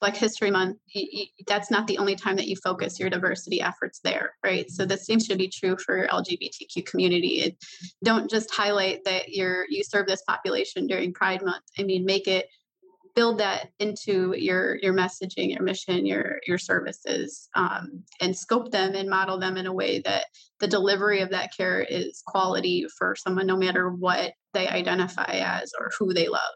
Black 0.00 0.16
History 0.16 0.50
Month, 0.50 0.78
you, 0.86 1.06
you, 1.10 1.26
that's 1.46 1.70
not 1.70 1.86
the 1.86 1.98
only 1.98 2.14
time 2.14 2.36
that 2.36 2.46
you 2.46 2.56
focus 2.56 3.00
your 3.00 3.10
diversity 3.10 3.60
efforts 3.60 4.00
there, 4.04 4.34
right? 4.44 4.70
So 4.70 4.84
the 4.84 4.96
same 4.96 5.18
should 5.18 5.38
be 5.38 5.48
true 5.48 5.76
for 5.76 5.96
your 5.96 6.08
LGBTQ 6.08 6.86
community. 6.86 7.40
It, 7.40 7.64
don't 8.04 8.30
just 8.30 8.52
highlight 8.54 9.04
that 9.04 9.30
you're 9.30 9.66
you 9.68 9.82
serve 9.82 10.06
this 10.06 10.22
population 10.22 10.86
during 10.86 11.12
Pride 11.12 11.42
Month. 11.42 11.64
I 11.78 11.82
mean, 11.82 12.04
make 12.04 12.28
it 12.28 12.46
build 13.18 13.38
that 13.38 13.70
into 13.80 14.32
your 14.36 14.76
your 14.76 14.94
messaging, 14.94 15.50
your 15.52 15.62
mission, 15.62 16.06
your 16.06 16.38
your 16.46 16.58
services, 16.58 17.48
um, 17.56 18.04
and 18.20 18.36
scope 18.36 18.70
them 18.70 18.94
and 18.94 19.10
model 19.10 19.40
them 19.40 19.56
in 19.56 19.66
a 19.66 19.72
way 19.72 20.00
that 20.04 20.26
the 20.60 20.68
delivery 20.68 21.20
of 21.20 21.30
that 21.30 21.50
care 21.56 21.80
is 21.80 22.22
quality 22.24 22.86
for 22.96 23.16
someone, 23.16 23.48
no 23.48 23.56
matter 23.56 23.90
what 23.90 24.34
they 24.54 24.68
identify 24.68 25.32
as 25.32 25.72
or 25.80 25.90
who 25.98 26.14
they 26.14 26.28
love. 26.28 26.54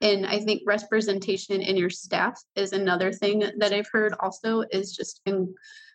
And 0.00 0.26
I 0.26 0.40
think 0.40 0.62
representation 0.66 1.62
in 1.62 1.76
your 1.76 1.90
staff 1.90 2.40
is 2.54 2.72
another 2.72 3.12
thing 3.12 3.50
that 3.58 3.72
I've 3.72 3.88
heard 3.90 4.14
also 4.20 4.64
is 4.70 4.94
just 4.94 5.20
in 5.26 5.54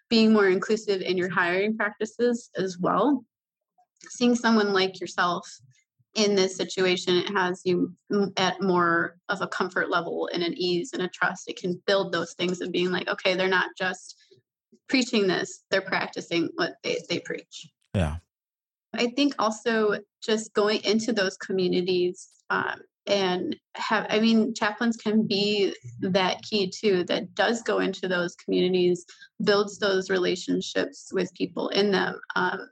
being 0.09 0.33
more 0.33 0.49
inclusive 0.49 1.01
in 1.01 1.17
your 1.17 1.29
hiring 1.29 1.77
practices 1.77 2.49
as 2.57 2.77
well. 2.77 3.23
Seeing 4.09 4.35
someone 4.35 4.73
like 4.73 4.99
yourself 4.99 5.47
in 6.15 6.35
this 6.35 6.57
situation, 6.57 7.15
it 7.15 7.29
has 7.29 7.61
you 7.63 7.93
at 8.35 8.61
more 8.61 9.17
of 9.29 9.41
a 9.41 9.47
comfort 9.47 9.89
level 9.89 10.29
and 10.33 10.43
an 10.43 10.53
ease 10.57 10.91
and 10.93 11.03
a 11.03 11.07
trust. 11.07 11.49
It 11.49 11.57
can 11.57 11.81
build 11.85 12.11
those 12.11 12.33
things 12.33 12.59
of 12.59 12.71
being 12.71 12.91
like, 12.91 13.07
okay, 13.07 13.35
they're 13.35 13.47
not 13.47 13.69
just 13.77 14.17
preaching 14.89 15.27
this, 15.27 15.63
they're 15.71 15.81
practicing 15.81 16.49
what 16.55 16.73
they, 16.83 16.97
they 17.07 17.19
preach. 17.19 17.67
Yeah. 17.93 18.17
I 18.93 19.07
think 19.07 19.35
also 19.39 19.99
just 20.21 20.53
going 20.53 20.83
into 20.83 21.13
those 21.13 21.37
communities 21.37 22.27
um, 22.49 22.81
and 23.07 23.55
have 23.75 24.05
i 24.09 24.19
mean 24.19 24.53
chaplains 24.53 24.95
can 24.95 25.25
be 25.25 25.73
that 25.99 26.41
key 26.43 26.69
too 26.69 27.03
that 27.03 27.33
does 27.33 27.63
go 27.63 27.79
into 27.79 28.07
those 28.07 28.35
communities 28.35 29.05
builds 29.43 29.79
those 29.79 30.09
relationships 30.09 31.09
with 31.11 31.33
people 31.33 31.69
in 31.69 31.91
them 31.91 32.19
um, 32.35 32.69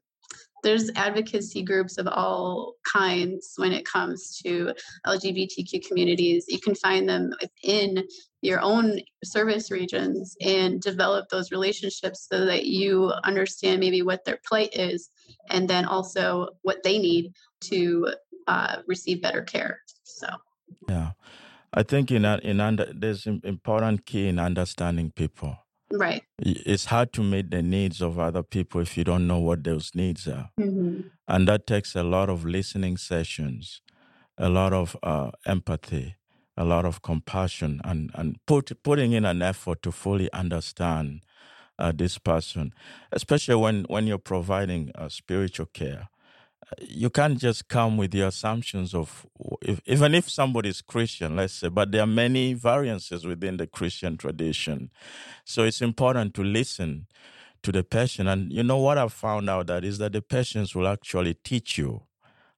there's 0.61 0.91
advocacy 0.97 1.63
groups 1.63 1.97
of 1.97 2.05
all 2.07 2.75
kinds 2.83 3.53
when 3.57 3.71
it 3.71 3.85
comes 3.85 4.39
to 4.43 4.71
lgbtq 5.07 5.87
communities 5.87 6.45
you 6.47 6.59
can 6.59 6.75
find 6.75 7.09
them 7.09 7.31
within 7.41 8.03
your 8.41 8.61
own 8.61 8.99
service 9.23 9.71
regions 9.71 10.35
and 10.41 10.81
develop 10.81 11.27
those 11.29 11.51
relationships 11.51 12.27
so 12.31 12.45
that 12.45 12.65
you 12.65 13.11
understand 13.23 13.79
maybe 13.79 14.01
what 14.01 14.23
their 14.25 14.39
plight 14.47 14.69
is 14.73 15.09
and 15.49 15.67
then 15.67 15.85
also 15.85 16.49
what 16.61 16.81
they 16.83 16.99
need 16.99 17.33
to 17.59 18.07
uh, 18.49 18.77
receive 18.87 19.21
better 19.21 19.43
care. 19.43 19.79
So 20.09 20.27
yeah, 20.87 21.11
I 21.73 21.83
think 21.83 22.11
in 22.11 22.25
in 22.25 22.59
under 22.59 22.91
there's 22.93 23.27
important 23.27 24.05
key 24.05 24.27
in 24.27 24.39
understanding 24.39 25.11
people. 25.11 25.57
Right. 25.91 26.23
It's 26.37 26.85
hard 26.85 27.13
to 27.13 27.23
meet 27.23 27.49
the 27.49 27.63
needs 27.63 27.99
of 27.99 28.19
other 28.19 28.43
people 28.43 28.81
if 28.81 28.95
you 28.95 29.03
don't 29.03 29.25
know 29.25 29.39
what 29.39 29.63
those 29.63 29.95
needs 29.95 30.27
are, 30.27 30.51
mm-hmm. 30.59 31.07
and 31.27 31.47
that 31.47 31.65
takes 31.65 31.95
a 31.95 32.03
lot 32.03 32.29
of 32.29 32.45
listening 32.45 32.97
sessions, 32.97 33.81
a 34.37 34.49
lot 34.49 34.71
of 34.71 34.95
uh, 35.01 35.31
empathy, 35.47 36.15
a 36.55 36.63
lot 36.63 36.85
of 36.85 37.01
compassion, 37.01 37.81
and 37.83 38.11
and 38.13 38.37
put, 38.45 38.71
putting 38.83 39.13
in 39.13 39.25
an 39.25 39.41
effort 39.41 39.81
to 39.81 39.91
fully 39.91 40.31
understand 40.31 41.21
uh, 41.79 41.91
this 41.91 42.19
person, 42.19 42.71
especially 43.11 43.55
when 43.55 43.85
when 43.85 44.05
you're 44.05 44.19
providing 44.19 44.91
uh, 44.93 45.09
spiritual 45.09 45.65
care 45.65 46.09
you 46.81 47.09
can't 47.09 47.37
just 47.37 47.67
come 47.67 47.97
with 47.97 48.11
the 48.11 48.21
assumptions 48.21 48.93
of 48.93 49.25
if, 49.61 49.81
even 49.85 50.13
if 50.13 50.29
somebody 50.29 50.69
is 50.69 50.81
Christian, 50.81 51.35
let's 51.35 51.53
say, 51.53 51.69
but 51.69 51.91
there 51.91 52.03
are 52.03 52.07
many 52.07 52.53
variances 52.53 53.25
within 53.25 53.57
the 53.57 53.67
Christian 53.67 54.17
tradition. 54.17 54.91
So 55.45 55.63
it's 55.63 55.81
important 55.81 56.33
to 56.35 56.43
listen 56.43 57.07
to 57.63 57.71
the 57.71 57.83
patient. 57.83 58.29
And 58.29 58.51
you 58.51 58.63
know 58.63 58.77
what 58.77 58.97
I've 58.97 59.13
found 59.13 59.49
out 59.49 59.67
that 59.67 59.83
is 59.83 59.97
that 59.97 60.13
the 60.13 60.21
patients 60.21 60.75
will 60.75 60.87
actually 60.87 61.33
teach 61.33 61.77
you 61.77 62.03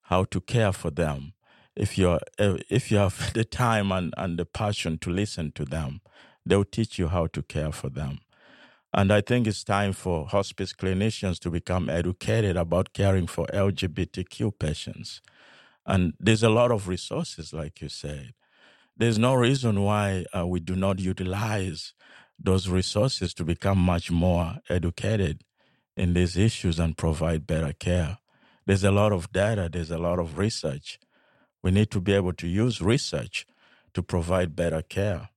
how 0.03 0.25
to 0.25 0.41
care 0.41 0.73
for 0.73 0.91
them 0.91 1.33
if 1.75 1.97
you're 1.97 2.19
eh, 2.37 2.57
if 2.69 2.91
you 2.91 2.97
have 2.97 3.33
the 3.33 3.45
time 3.45 3.91
and, 3.91 4.13
and 4.17 4.37
the 4.37 4.45
passion 4.45 4.97
to 4.99 5.09
listen 5.09 5.51
to 5.53 5.65
them. 5.65 6.01
They'll 6.45 6.65
teach 6.65 6.97
you 6.97 7.07
how 7.07 7.27
to 7.27 7.43
care 7.43 7.71
for 7.71 7.89
them. 7.89 8.19
And 8.93 9.11
I 9.11 9.21
think 9.21 9.47
it's 9.47 9.63
time 9.63 9.93
for 9.93 10.27
hospice 10.27 10.73
clinicians 10.73 11.39
to 11.39 11.49
become 11.49 11.89
educated 11.89 12.57
about 12.57 12.93
caring 12.93 13.27
for 13.27 13.47
LGBTQ 13.47 14.59
patients. 14.59 15.21
And 15.85 16.13
there's 16.19 16.43
a 16.43 16.49
lot 16.49 16.71
of 16.71 16.87
resources, 16.87 17.53
like 17.53 17.81
you 17.81 17.89
said. 17.89 18.33
There's 18.97 19.17
no 19.17 19.33
reason 19.33 19.81
why 19.81 20.25
uh, 20.37 20.45
we 20.45 20.59
do 20.59 20.75
not 20.75 20.99
utilize 20.99 21.93
those 22.37 22.69
resources 22.69 23.33
to 23.35 23.43
become 23.45 23.79
much 23.79 24.11
more 24.11 24.57
educated 24.69 25.43
in 25.97 26.13
these 26.13 26.37
issues 26.37 26.79
and 26.79 26.97
provide 26.97 27.47
better 27.47 27.73
care. 27.73 28.19
There's 28.65 28.83
a 28.83 28.91
lot 28.91 29.11
of 29.11 29.31
data, 29.31 29.69
there's 29.71 29.91
a 29.91 29.97
lot 29.97 30.19
of 30.19 30.37
research. 30.37 30.99
We 31.63 31.71
need 31.71 31.91
to 31.91 32.01
be 32.01 32.13
able 32.13 32.33
to 32.33 32.47
use 32.47 32.81
research 32.81 33.45
to 33.93 34.03
provide 34.03 34.55
better 34.55 34.81
care. 34.83 35.30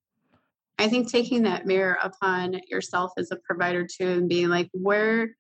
I 0.79 0.89
think 0.89 1.11
taking 1.11 1.43
that 1.43 1.67
mirror 1.67 1.99
upon 2.03 2.61
yourself 2.69 3.13
as 3.17 3.31
a 3.31 3.37
provider 3.37 3.87
too 3.87 4.09
and 4.09 4.29
being 4.29 4.49
like, 4.49 4.69
where 4.73 5.31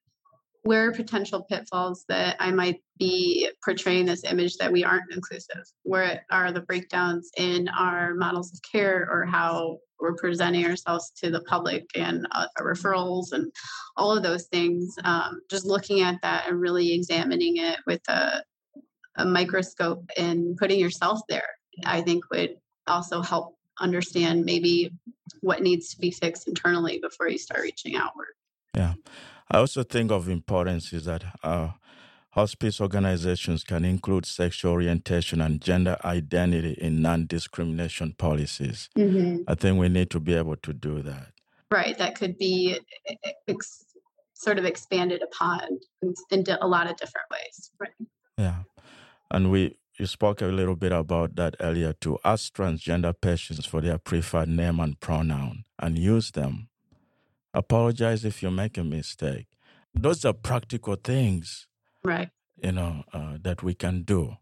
where 0.65 0.93
potential 0.93 1.43
pitfalls 1.43 2.07
that 2.09 2.37
I 2.41 2.51
might 2.51 2.83
be 2.99 3.51
portraying 3.63 4.07
this 4.07 4.25
image 4.25 4.57
that 4.57 4.73
we 4.73 4.83
aren't 4.83 5.13
inclusive? 5.13 5.63
Where 5.83 6.25
are 6.31 6.53
the 6.53 6.63
breakdowns 6.63 7.31
in 7.37 7.69
our 7.69 8.15
models 8.15 8.51
of 8.53 8.61
care 8.63 9.07
or 9.11 9.27
how 9.27 9.79
we're 10.01 10.15
presenting 10.15 10.65
ourselves 10.65 11.13
to 11.23 11.31
the 11.31 11.43
public 11.43 11.85
and 11.95 12.27
uh, 12.31 12.47
referrals 12.61 13.33
and 13.33 13.53
all 13.99 14.17
of 14.17 14.23
those 14.23 14.47
things? 14.47 14.97
Um, 15.05 15.43
just 15.51 15.67
looking 15.67 16.01
at 16.01 16.21
that 16.23 16.49
and 16.49 16.59
really 16.59 16.95
examining 16.95 17.59
it 17.59 17.79
with 17.87 18.01
a, 18.09 18.43
a 19.17 19.25
microscope 19.27 20.03
and 20.17 20.57
putting 20.57 20.81
yourself 20.81 21.21
there, 21.29 21.49
I 21.85 22.01
think 22.01 22.25
would 22.31 22.57
also 22.87 23.21
help 23.21 23.59
understand 23.81 24.45
maybe 24.45 24.91
what 25.41 25.63
needs 25.63 25.89
to 25.91 25.99
be 25.99 26.11
fixed 26.11 26.49
internally 26.49 26.99
before 27.01 27.29
you 27.29 27.39
start 27.39 27.63
reaching 27.63 27.97
outward. 27.97 28.35
Yeah. 28.75 28.95
I 29.51 29.59
also 29.59 29.83
think 29.83 30.11
of 30.11 30.29
importance 30.29 30.93
is 30.93 31.05
that 31.05 31.25
uh, 31.43 31.71
hospice 32.31 32.81
organizations 32.81 33.63
can 33.63 33.85
include 33.85 34.27
sexual 34.27 34.73
orientation 34.73 35.41
and 35.41 35.61
gender 35.61 35.97
identity 36.05 36.73
in 36.73 37.03
non-discrimination 37.03 38.15
policies. 38.19 38.89
Mm-hmm. 38.97 39.43
I 39.47 39.55
think 39.55 39.79
we 39.79 39.89
need 39.89 40.11
to 40.11 40.21
be 40.21 40.35
able 40.35 40.57
to 40.57 40.73
do 40.73 41.03
that. 41.03 41.29
Right. 41.71 41.97
That 41.99 42.15
could 42.17 42.39
be 42.39 42.79
ex- 43.49 43.85
sort 44.33 44.59
of 44.59 44.65
expanded 44.65 45.23
upon 45.23 45.79
in 46.31 46.45
a 46.61 46.67
lot 46.67 46.91
of 46.91 46.97
different 46.97 47.27
ways. 47.31 47.71
Right. 47.79 47.91
Yeah. 48.39 48.63
And 49.31 49.51
we 49.51 49.77
you 49.99 50.07
spoke 50.07 50.43
a 50.43 50.47
little 50.47 50.75
bit 50.77 50.93
about 50.93 51.37
that 51.37 51.55
earlier 51.61 51.93
to 52.01 52.19
ask 52.25 52.55
transgender 52.55 53.15
patients 53.19 53.67
for 53.67 53.81
their 53.81 53.99
preferred 53.99 54.49
name 54.49 54.81
and 54.81 54.99
pronoun 54.99 55.65
and 55.79 55.99
use 55.99 56.33
them. 56.33 56.69
Apologize 57.53 58.25
if 58.25 58.43
you 58.43 58.51
make 58.51 58.77
a 58.77 58.85
mistake. 58.85 59.47
Those 59.95 60.25
are 60.25 60.33
practical 60.33 60.97
things, 60.97 61.69
right? 62.03 62.31
You 62.63 62.73
know 62.73 63.05
uh, 63.13 63.39
that 63.43 63.63
we 63.63 63.75
can 63.75 64.03
do. 64.03 64.37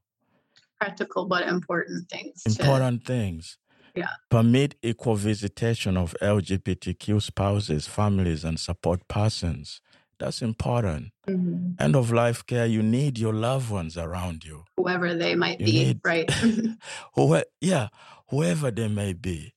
Practical 0.81 1.27
but 1.27 1.47
important 1.47 2.09
things. 2.09 2.43
Important 2.47 3.05
to, 3.05 3.13
things. 3.13 3.59
Yeah. 3.95 4.09
Permit 4.31 4.77
equal 4.83 5.17
visitation 5.17 5.99
of 5.99 6.17
LGBTQ 6.23 7.21
spouses, 7.21 7.87
families, 7.87 8.45
and 8.45 8.59
support 8.59 9.07
persons 9.09 9.83
that's 10.23 10.41
important. 10.41 11.11
Mm-hmm. 11.29 11.83
End 11.83 11.97
of 11.97 12.13
life 12.13 12.47
care, 12.47 12.65
you 12.65 12.81
need 12.81 13.19
your 13.19 13.33
loved 13.33 13.71
ones 13.71 13.99
around 13.99 14.45
you. 14.45 14.65
Whoever 14.77 15.15
they 15.15 15.35
might 15.35 15.59
you 15.59 15.67
be, 15.67 15.73
need, 15.73 16.01
right? 16.05 16.31
whoever, 17.15 17.45
yeah, 17.61 17.89
whoever 18.29 18.71
they 18.71 18.87
may 18.87 19.15
be, 19.15 19.53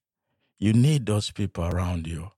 you 0.58 0.74
need 0.74 1.06
those 1.06 1.30
people 1.30 1.66
around 1.66 2.08
you. 2.08 2.32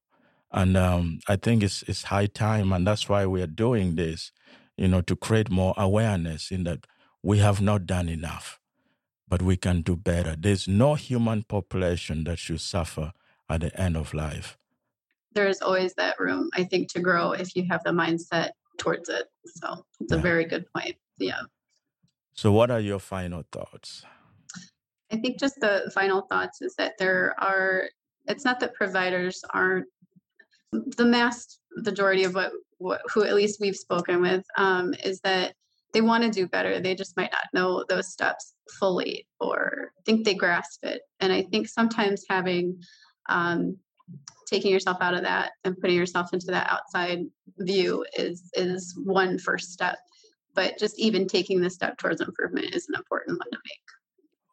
And 0.52 0.76
um, 0.76 1.20
I 1.30 1.38
think 1.38 1.64
it's, 1.64 1.84
it's 1.84 2.04
high 2.04 2.26
time, 2.26 2.74
and 2.74 2.86
that's 2.86 3.08
why 3.08 3.26
we 3.26 3.42
are 3.42 3.48
doing 3.48 3.96
this, 3.96 4.34
you 4.76 4.90
know, 4.90 5.00
to 5.02 5.16
create 5.16 5.50
more 5.50 5.74
awareness 5.78 6.52
in 6.52 6.66
that 6.66 6.86
we 7.24 7.38
have 7.38 7.62
not 7.62 7.86
done 7.86 8.10
enough, 8.10 8.60
but 9.26 9.42
we 9.42 9.56
can 9.56 9.82
do 9.82 9.96
better. 9.96 10.36
There's 10.38 10.68
no 10.68 10.96
human 10.96 11.44
population 11.44 12.26
that 12.26 12.40
should 12.40 12.60
suffer 12.60 13.14
at 13.50 13.62
the 13.62 13.80
end 13.80 13.96
of 13.96 14.14
life 14.14 14.58
there's 15.34 15.62
always 15.62 15.94
that 15.96 16.20
room, 16.20 16.50
I 16.54 16.64
think, 16.64 16.92
to 16.94 17.00
grow 17.00 17.32
if 17.32 17.56
you 17.56 17.66
have 17.70 17.84
the 17.84 17.92
mindset 17.92 18.52
towards 18.78 19.10
it. 19.10 19.26
So 19.46 19.86
it's 20.00 20.12
yeah. 20.12 20.20
a 20.20 20.22
very 20.22 20.46
good 20.46 20.66
point. 20.74 20.96
Yeah. 21.18 21.42
So, 22.34 22.52
what 22.52 22.70
are 22.70 22.80
your 22.80 23.00
final 23.00 23.44
thoughts? 23.52 24.06
I 25.12 25.18
think 25.18 25.40
just 25.40 25.56
the 25.60 25.90
final 25.94 26.22
thoughts 26.22 26.62
is 26.62 26.76
that 26.76 26.94
there 27.00 27.34
are, 27.40 27.90
it's 28.28 28.46
not 28.46 28.60
that 28.60 28.76
providers 28.76 29.42
aren't, 29.54 29.88
the 30.72 31.06
mass 31.06 31.60
majority 31.78 32.26
of 32.26 32.36
what, 32.36 32.52
what 32.78 33.02
who 33.12 33.24
at 33.24 33.34
least 33.34 33.60
we've 33.62 33.76
spoken 33.76 34.22
with 34.22 34.44
um, 34.58 34.94
is 35.04 35.20
that 35.22 35.54
they 35.94 36.02
want 36.02 36.24
to 36.24 36.30
do 36.30 36.48
better. 36.48 36.80
They 36.80 36.94
just 36.94 37.16
might 37.16 37.32
not 37.32 37.46
know 37.54 37.86
those 37.88 38.12
steps 38.12 38.54
fully 38.78 39.26
or 39.40 39.92
think 40.06 40.26
they 40.26 40.34
grasp 40.34 40.84
it. 40.84 41.02
And 41.20 41.32
I 41.32 41.44
think 41.44 41.68
sometimes 41.68 42.26
having 42.30 42.80
um, 43.30 43.78
taking 44.48 44.72
yourself 44.72 44.98
out 45.02 45.14
of 45.14 45.24
that 45.24 45.52
and 45.64 45.78
putting 45.78 45.96
yourself 45.96 46.34
into 46.34 46.48
that 46.48 46.72
outside 46.72 47.20
view 47.60 48.06
is 48.18 48.50
is 48.54 48.98
one 49.04 49.38
first 49.38 49.72
step. 49.72 49.98
But 50.56 50.80
just 50.80 50.98
even 50.98 51.28
taking 51.28 51.62
the 51.62 51.70
step 51.70 51.98
towards 51.98 52.22
improvement 52.22 52.74
is 52.74 52.88
an 52.90 52.96
important 52.96 53.40
one 53.40 53.52
to 53.52 53.58
make. 53.58 53.88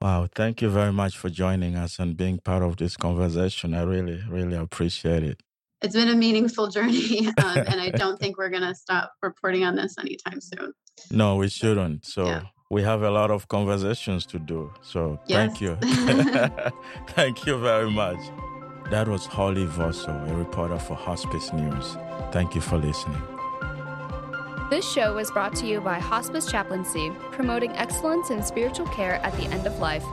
Wow, 0.03 0.29
thank 0.35 0.61
you 0.61 0.69
very 0.69 0.93
much 0.93 1.17
for 1.17 1.31
joining 1.31 1.77
us 1.77 1.99
and 1.99 2.15
being 2.15 2.39
part 2.39 2.63
of 2.63 2.77
this 2.77 2.95
conversation. 2.95 3.73
I 3.73 3.85
really, 3.85 4.23
really 4.29 4.57
appreciate 4.57 5.23
it. 5.23 5.41
It's 5.81 5.95
been 5.95 6.09
a 6.09 6.15
meaningful 6.15 6.69
journey, 6.77 7.29
um, 7.43 7.57
and 7.57 7.81
I 7.81 7.91
don't 7.91 8.19
think 8.21 8.37
we're 8.37 8.51
going 8.51 8.69
to 8.69 8.75
stop 8.75 9.13
reporting 9.23 9.65
on 9.65 9.77
this 9.77 9.95
anytime 9.99 10.43
soon. 10.43 10.73
No, 11.11 11.37
we 11.37 11.49
shouldn't. 11.49 12.05
So 12.05 12.27
yeah. 12.27 12.43
we 12.71 12.83
have 12.83 13.03
a 13.03 13.11
lot 13.11 13.31
of 13.31 13.49
conversations 13.49 14.27
to 14.27 14.39
do. 14.39 14.73
So 14.83 15.19
yes. 15.27 15.37
thank 15.39 15.61
you. 15.63 15.77
thank 17.09 17.47
you 17.47 17.59
very 17.59 17.91
much. 17.91 18.19
That 18.91 19.09
was 19.09 19.25
Holly 19.25 19.67
Vossel, 19.67 20.31
a 20.31 20.35
reporter 20.35 20.79
for 20.79 20.95
Hospice 20.95 21.53
News. 21.55 21.97
Thank 22.33 22.55
you 22.55 22.61
for 22.61 22.77
listening. 22.77 23.21
This 24.69 24.87
show 24.91 25.15
was 25.15 25.31
brought 25.31 25.57
to 25.57 25.67
you 25.67 25.81
by 25.81 25.99
Hospice 25.99 26.51
Chaplaincy, 26.51 27.11
promoting 27.33 27.73
excellence 27.73 28.31
in 28.31 28.43
spiritual 28.43 28.87
care 28.89 29.15
at 29.25 29.33
the 29.39 29.45
end 29.45 29.67
of 29.67 29.79
life. 29.79 30.05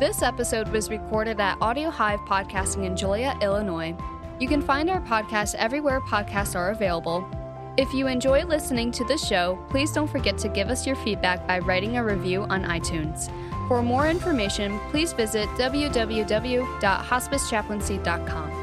This 0.00 0.22
episode 0.22 0.68
was 0.68 0.90
recorded 0.90 1.38
at 1.40 1.56
Audio 1.60 1.88
Hive 1.88 2.18
Podcasting 2.20 2.84
in 2.84 2.96
Joliet, 2.96 3.40
Illinois. 3.42 3.96
You 4.40 4.48
can 4.48 4.60
find 4.60 4.90
our 4.90 5.00
podcast 5.00 5.54
everywhere 5.54 6.00
podcasts 6.00 6.56
are 6.56 6.72
available. 6.72 7.24
If 7.76 7.94
you 7.94 8.08
enjoy 8.08 8.44
listening 8.44 8.90
to 8.92 9.04
the 9.04 9.18
show, 9.18 9.56
please 9.70 9.92
don't 9.92 10.10
forget 10.10 10.36
to 10.38 10.48
give 10.48 10.68
us 10.68 10.84
your 10.84 10.96
feedback 10.96 11.46
by 11.46 11.60
writing 11.60 11.96
a 11.96 12.04
review 12.04 12.42
on 12.44 12.64
iTunes. 12.64 13.30
For 13.68 13.82
more 13.82 14.08
information, 14.08 14.80
please 14.90 15.12
visit 15.12 15.48
www.hospicechaplaincy.com. 15.58 18.55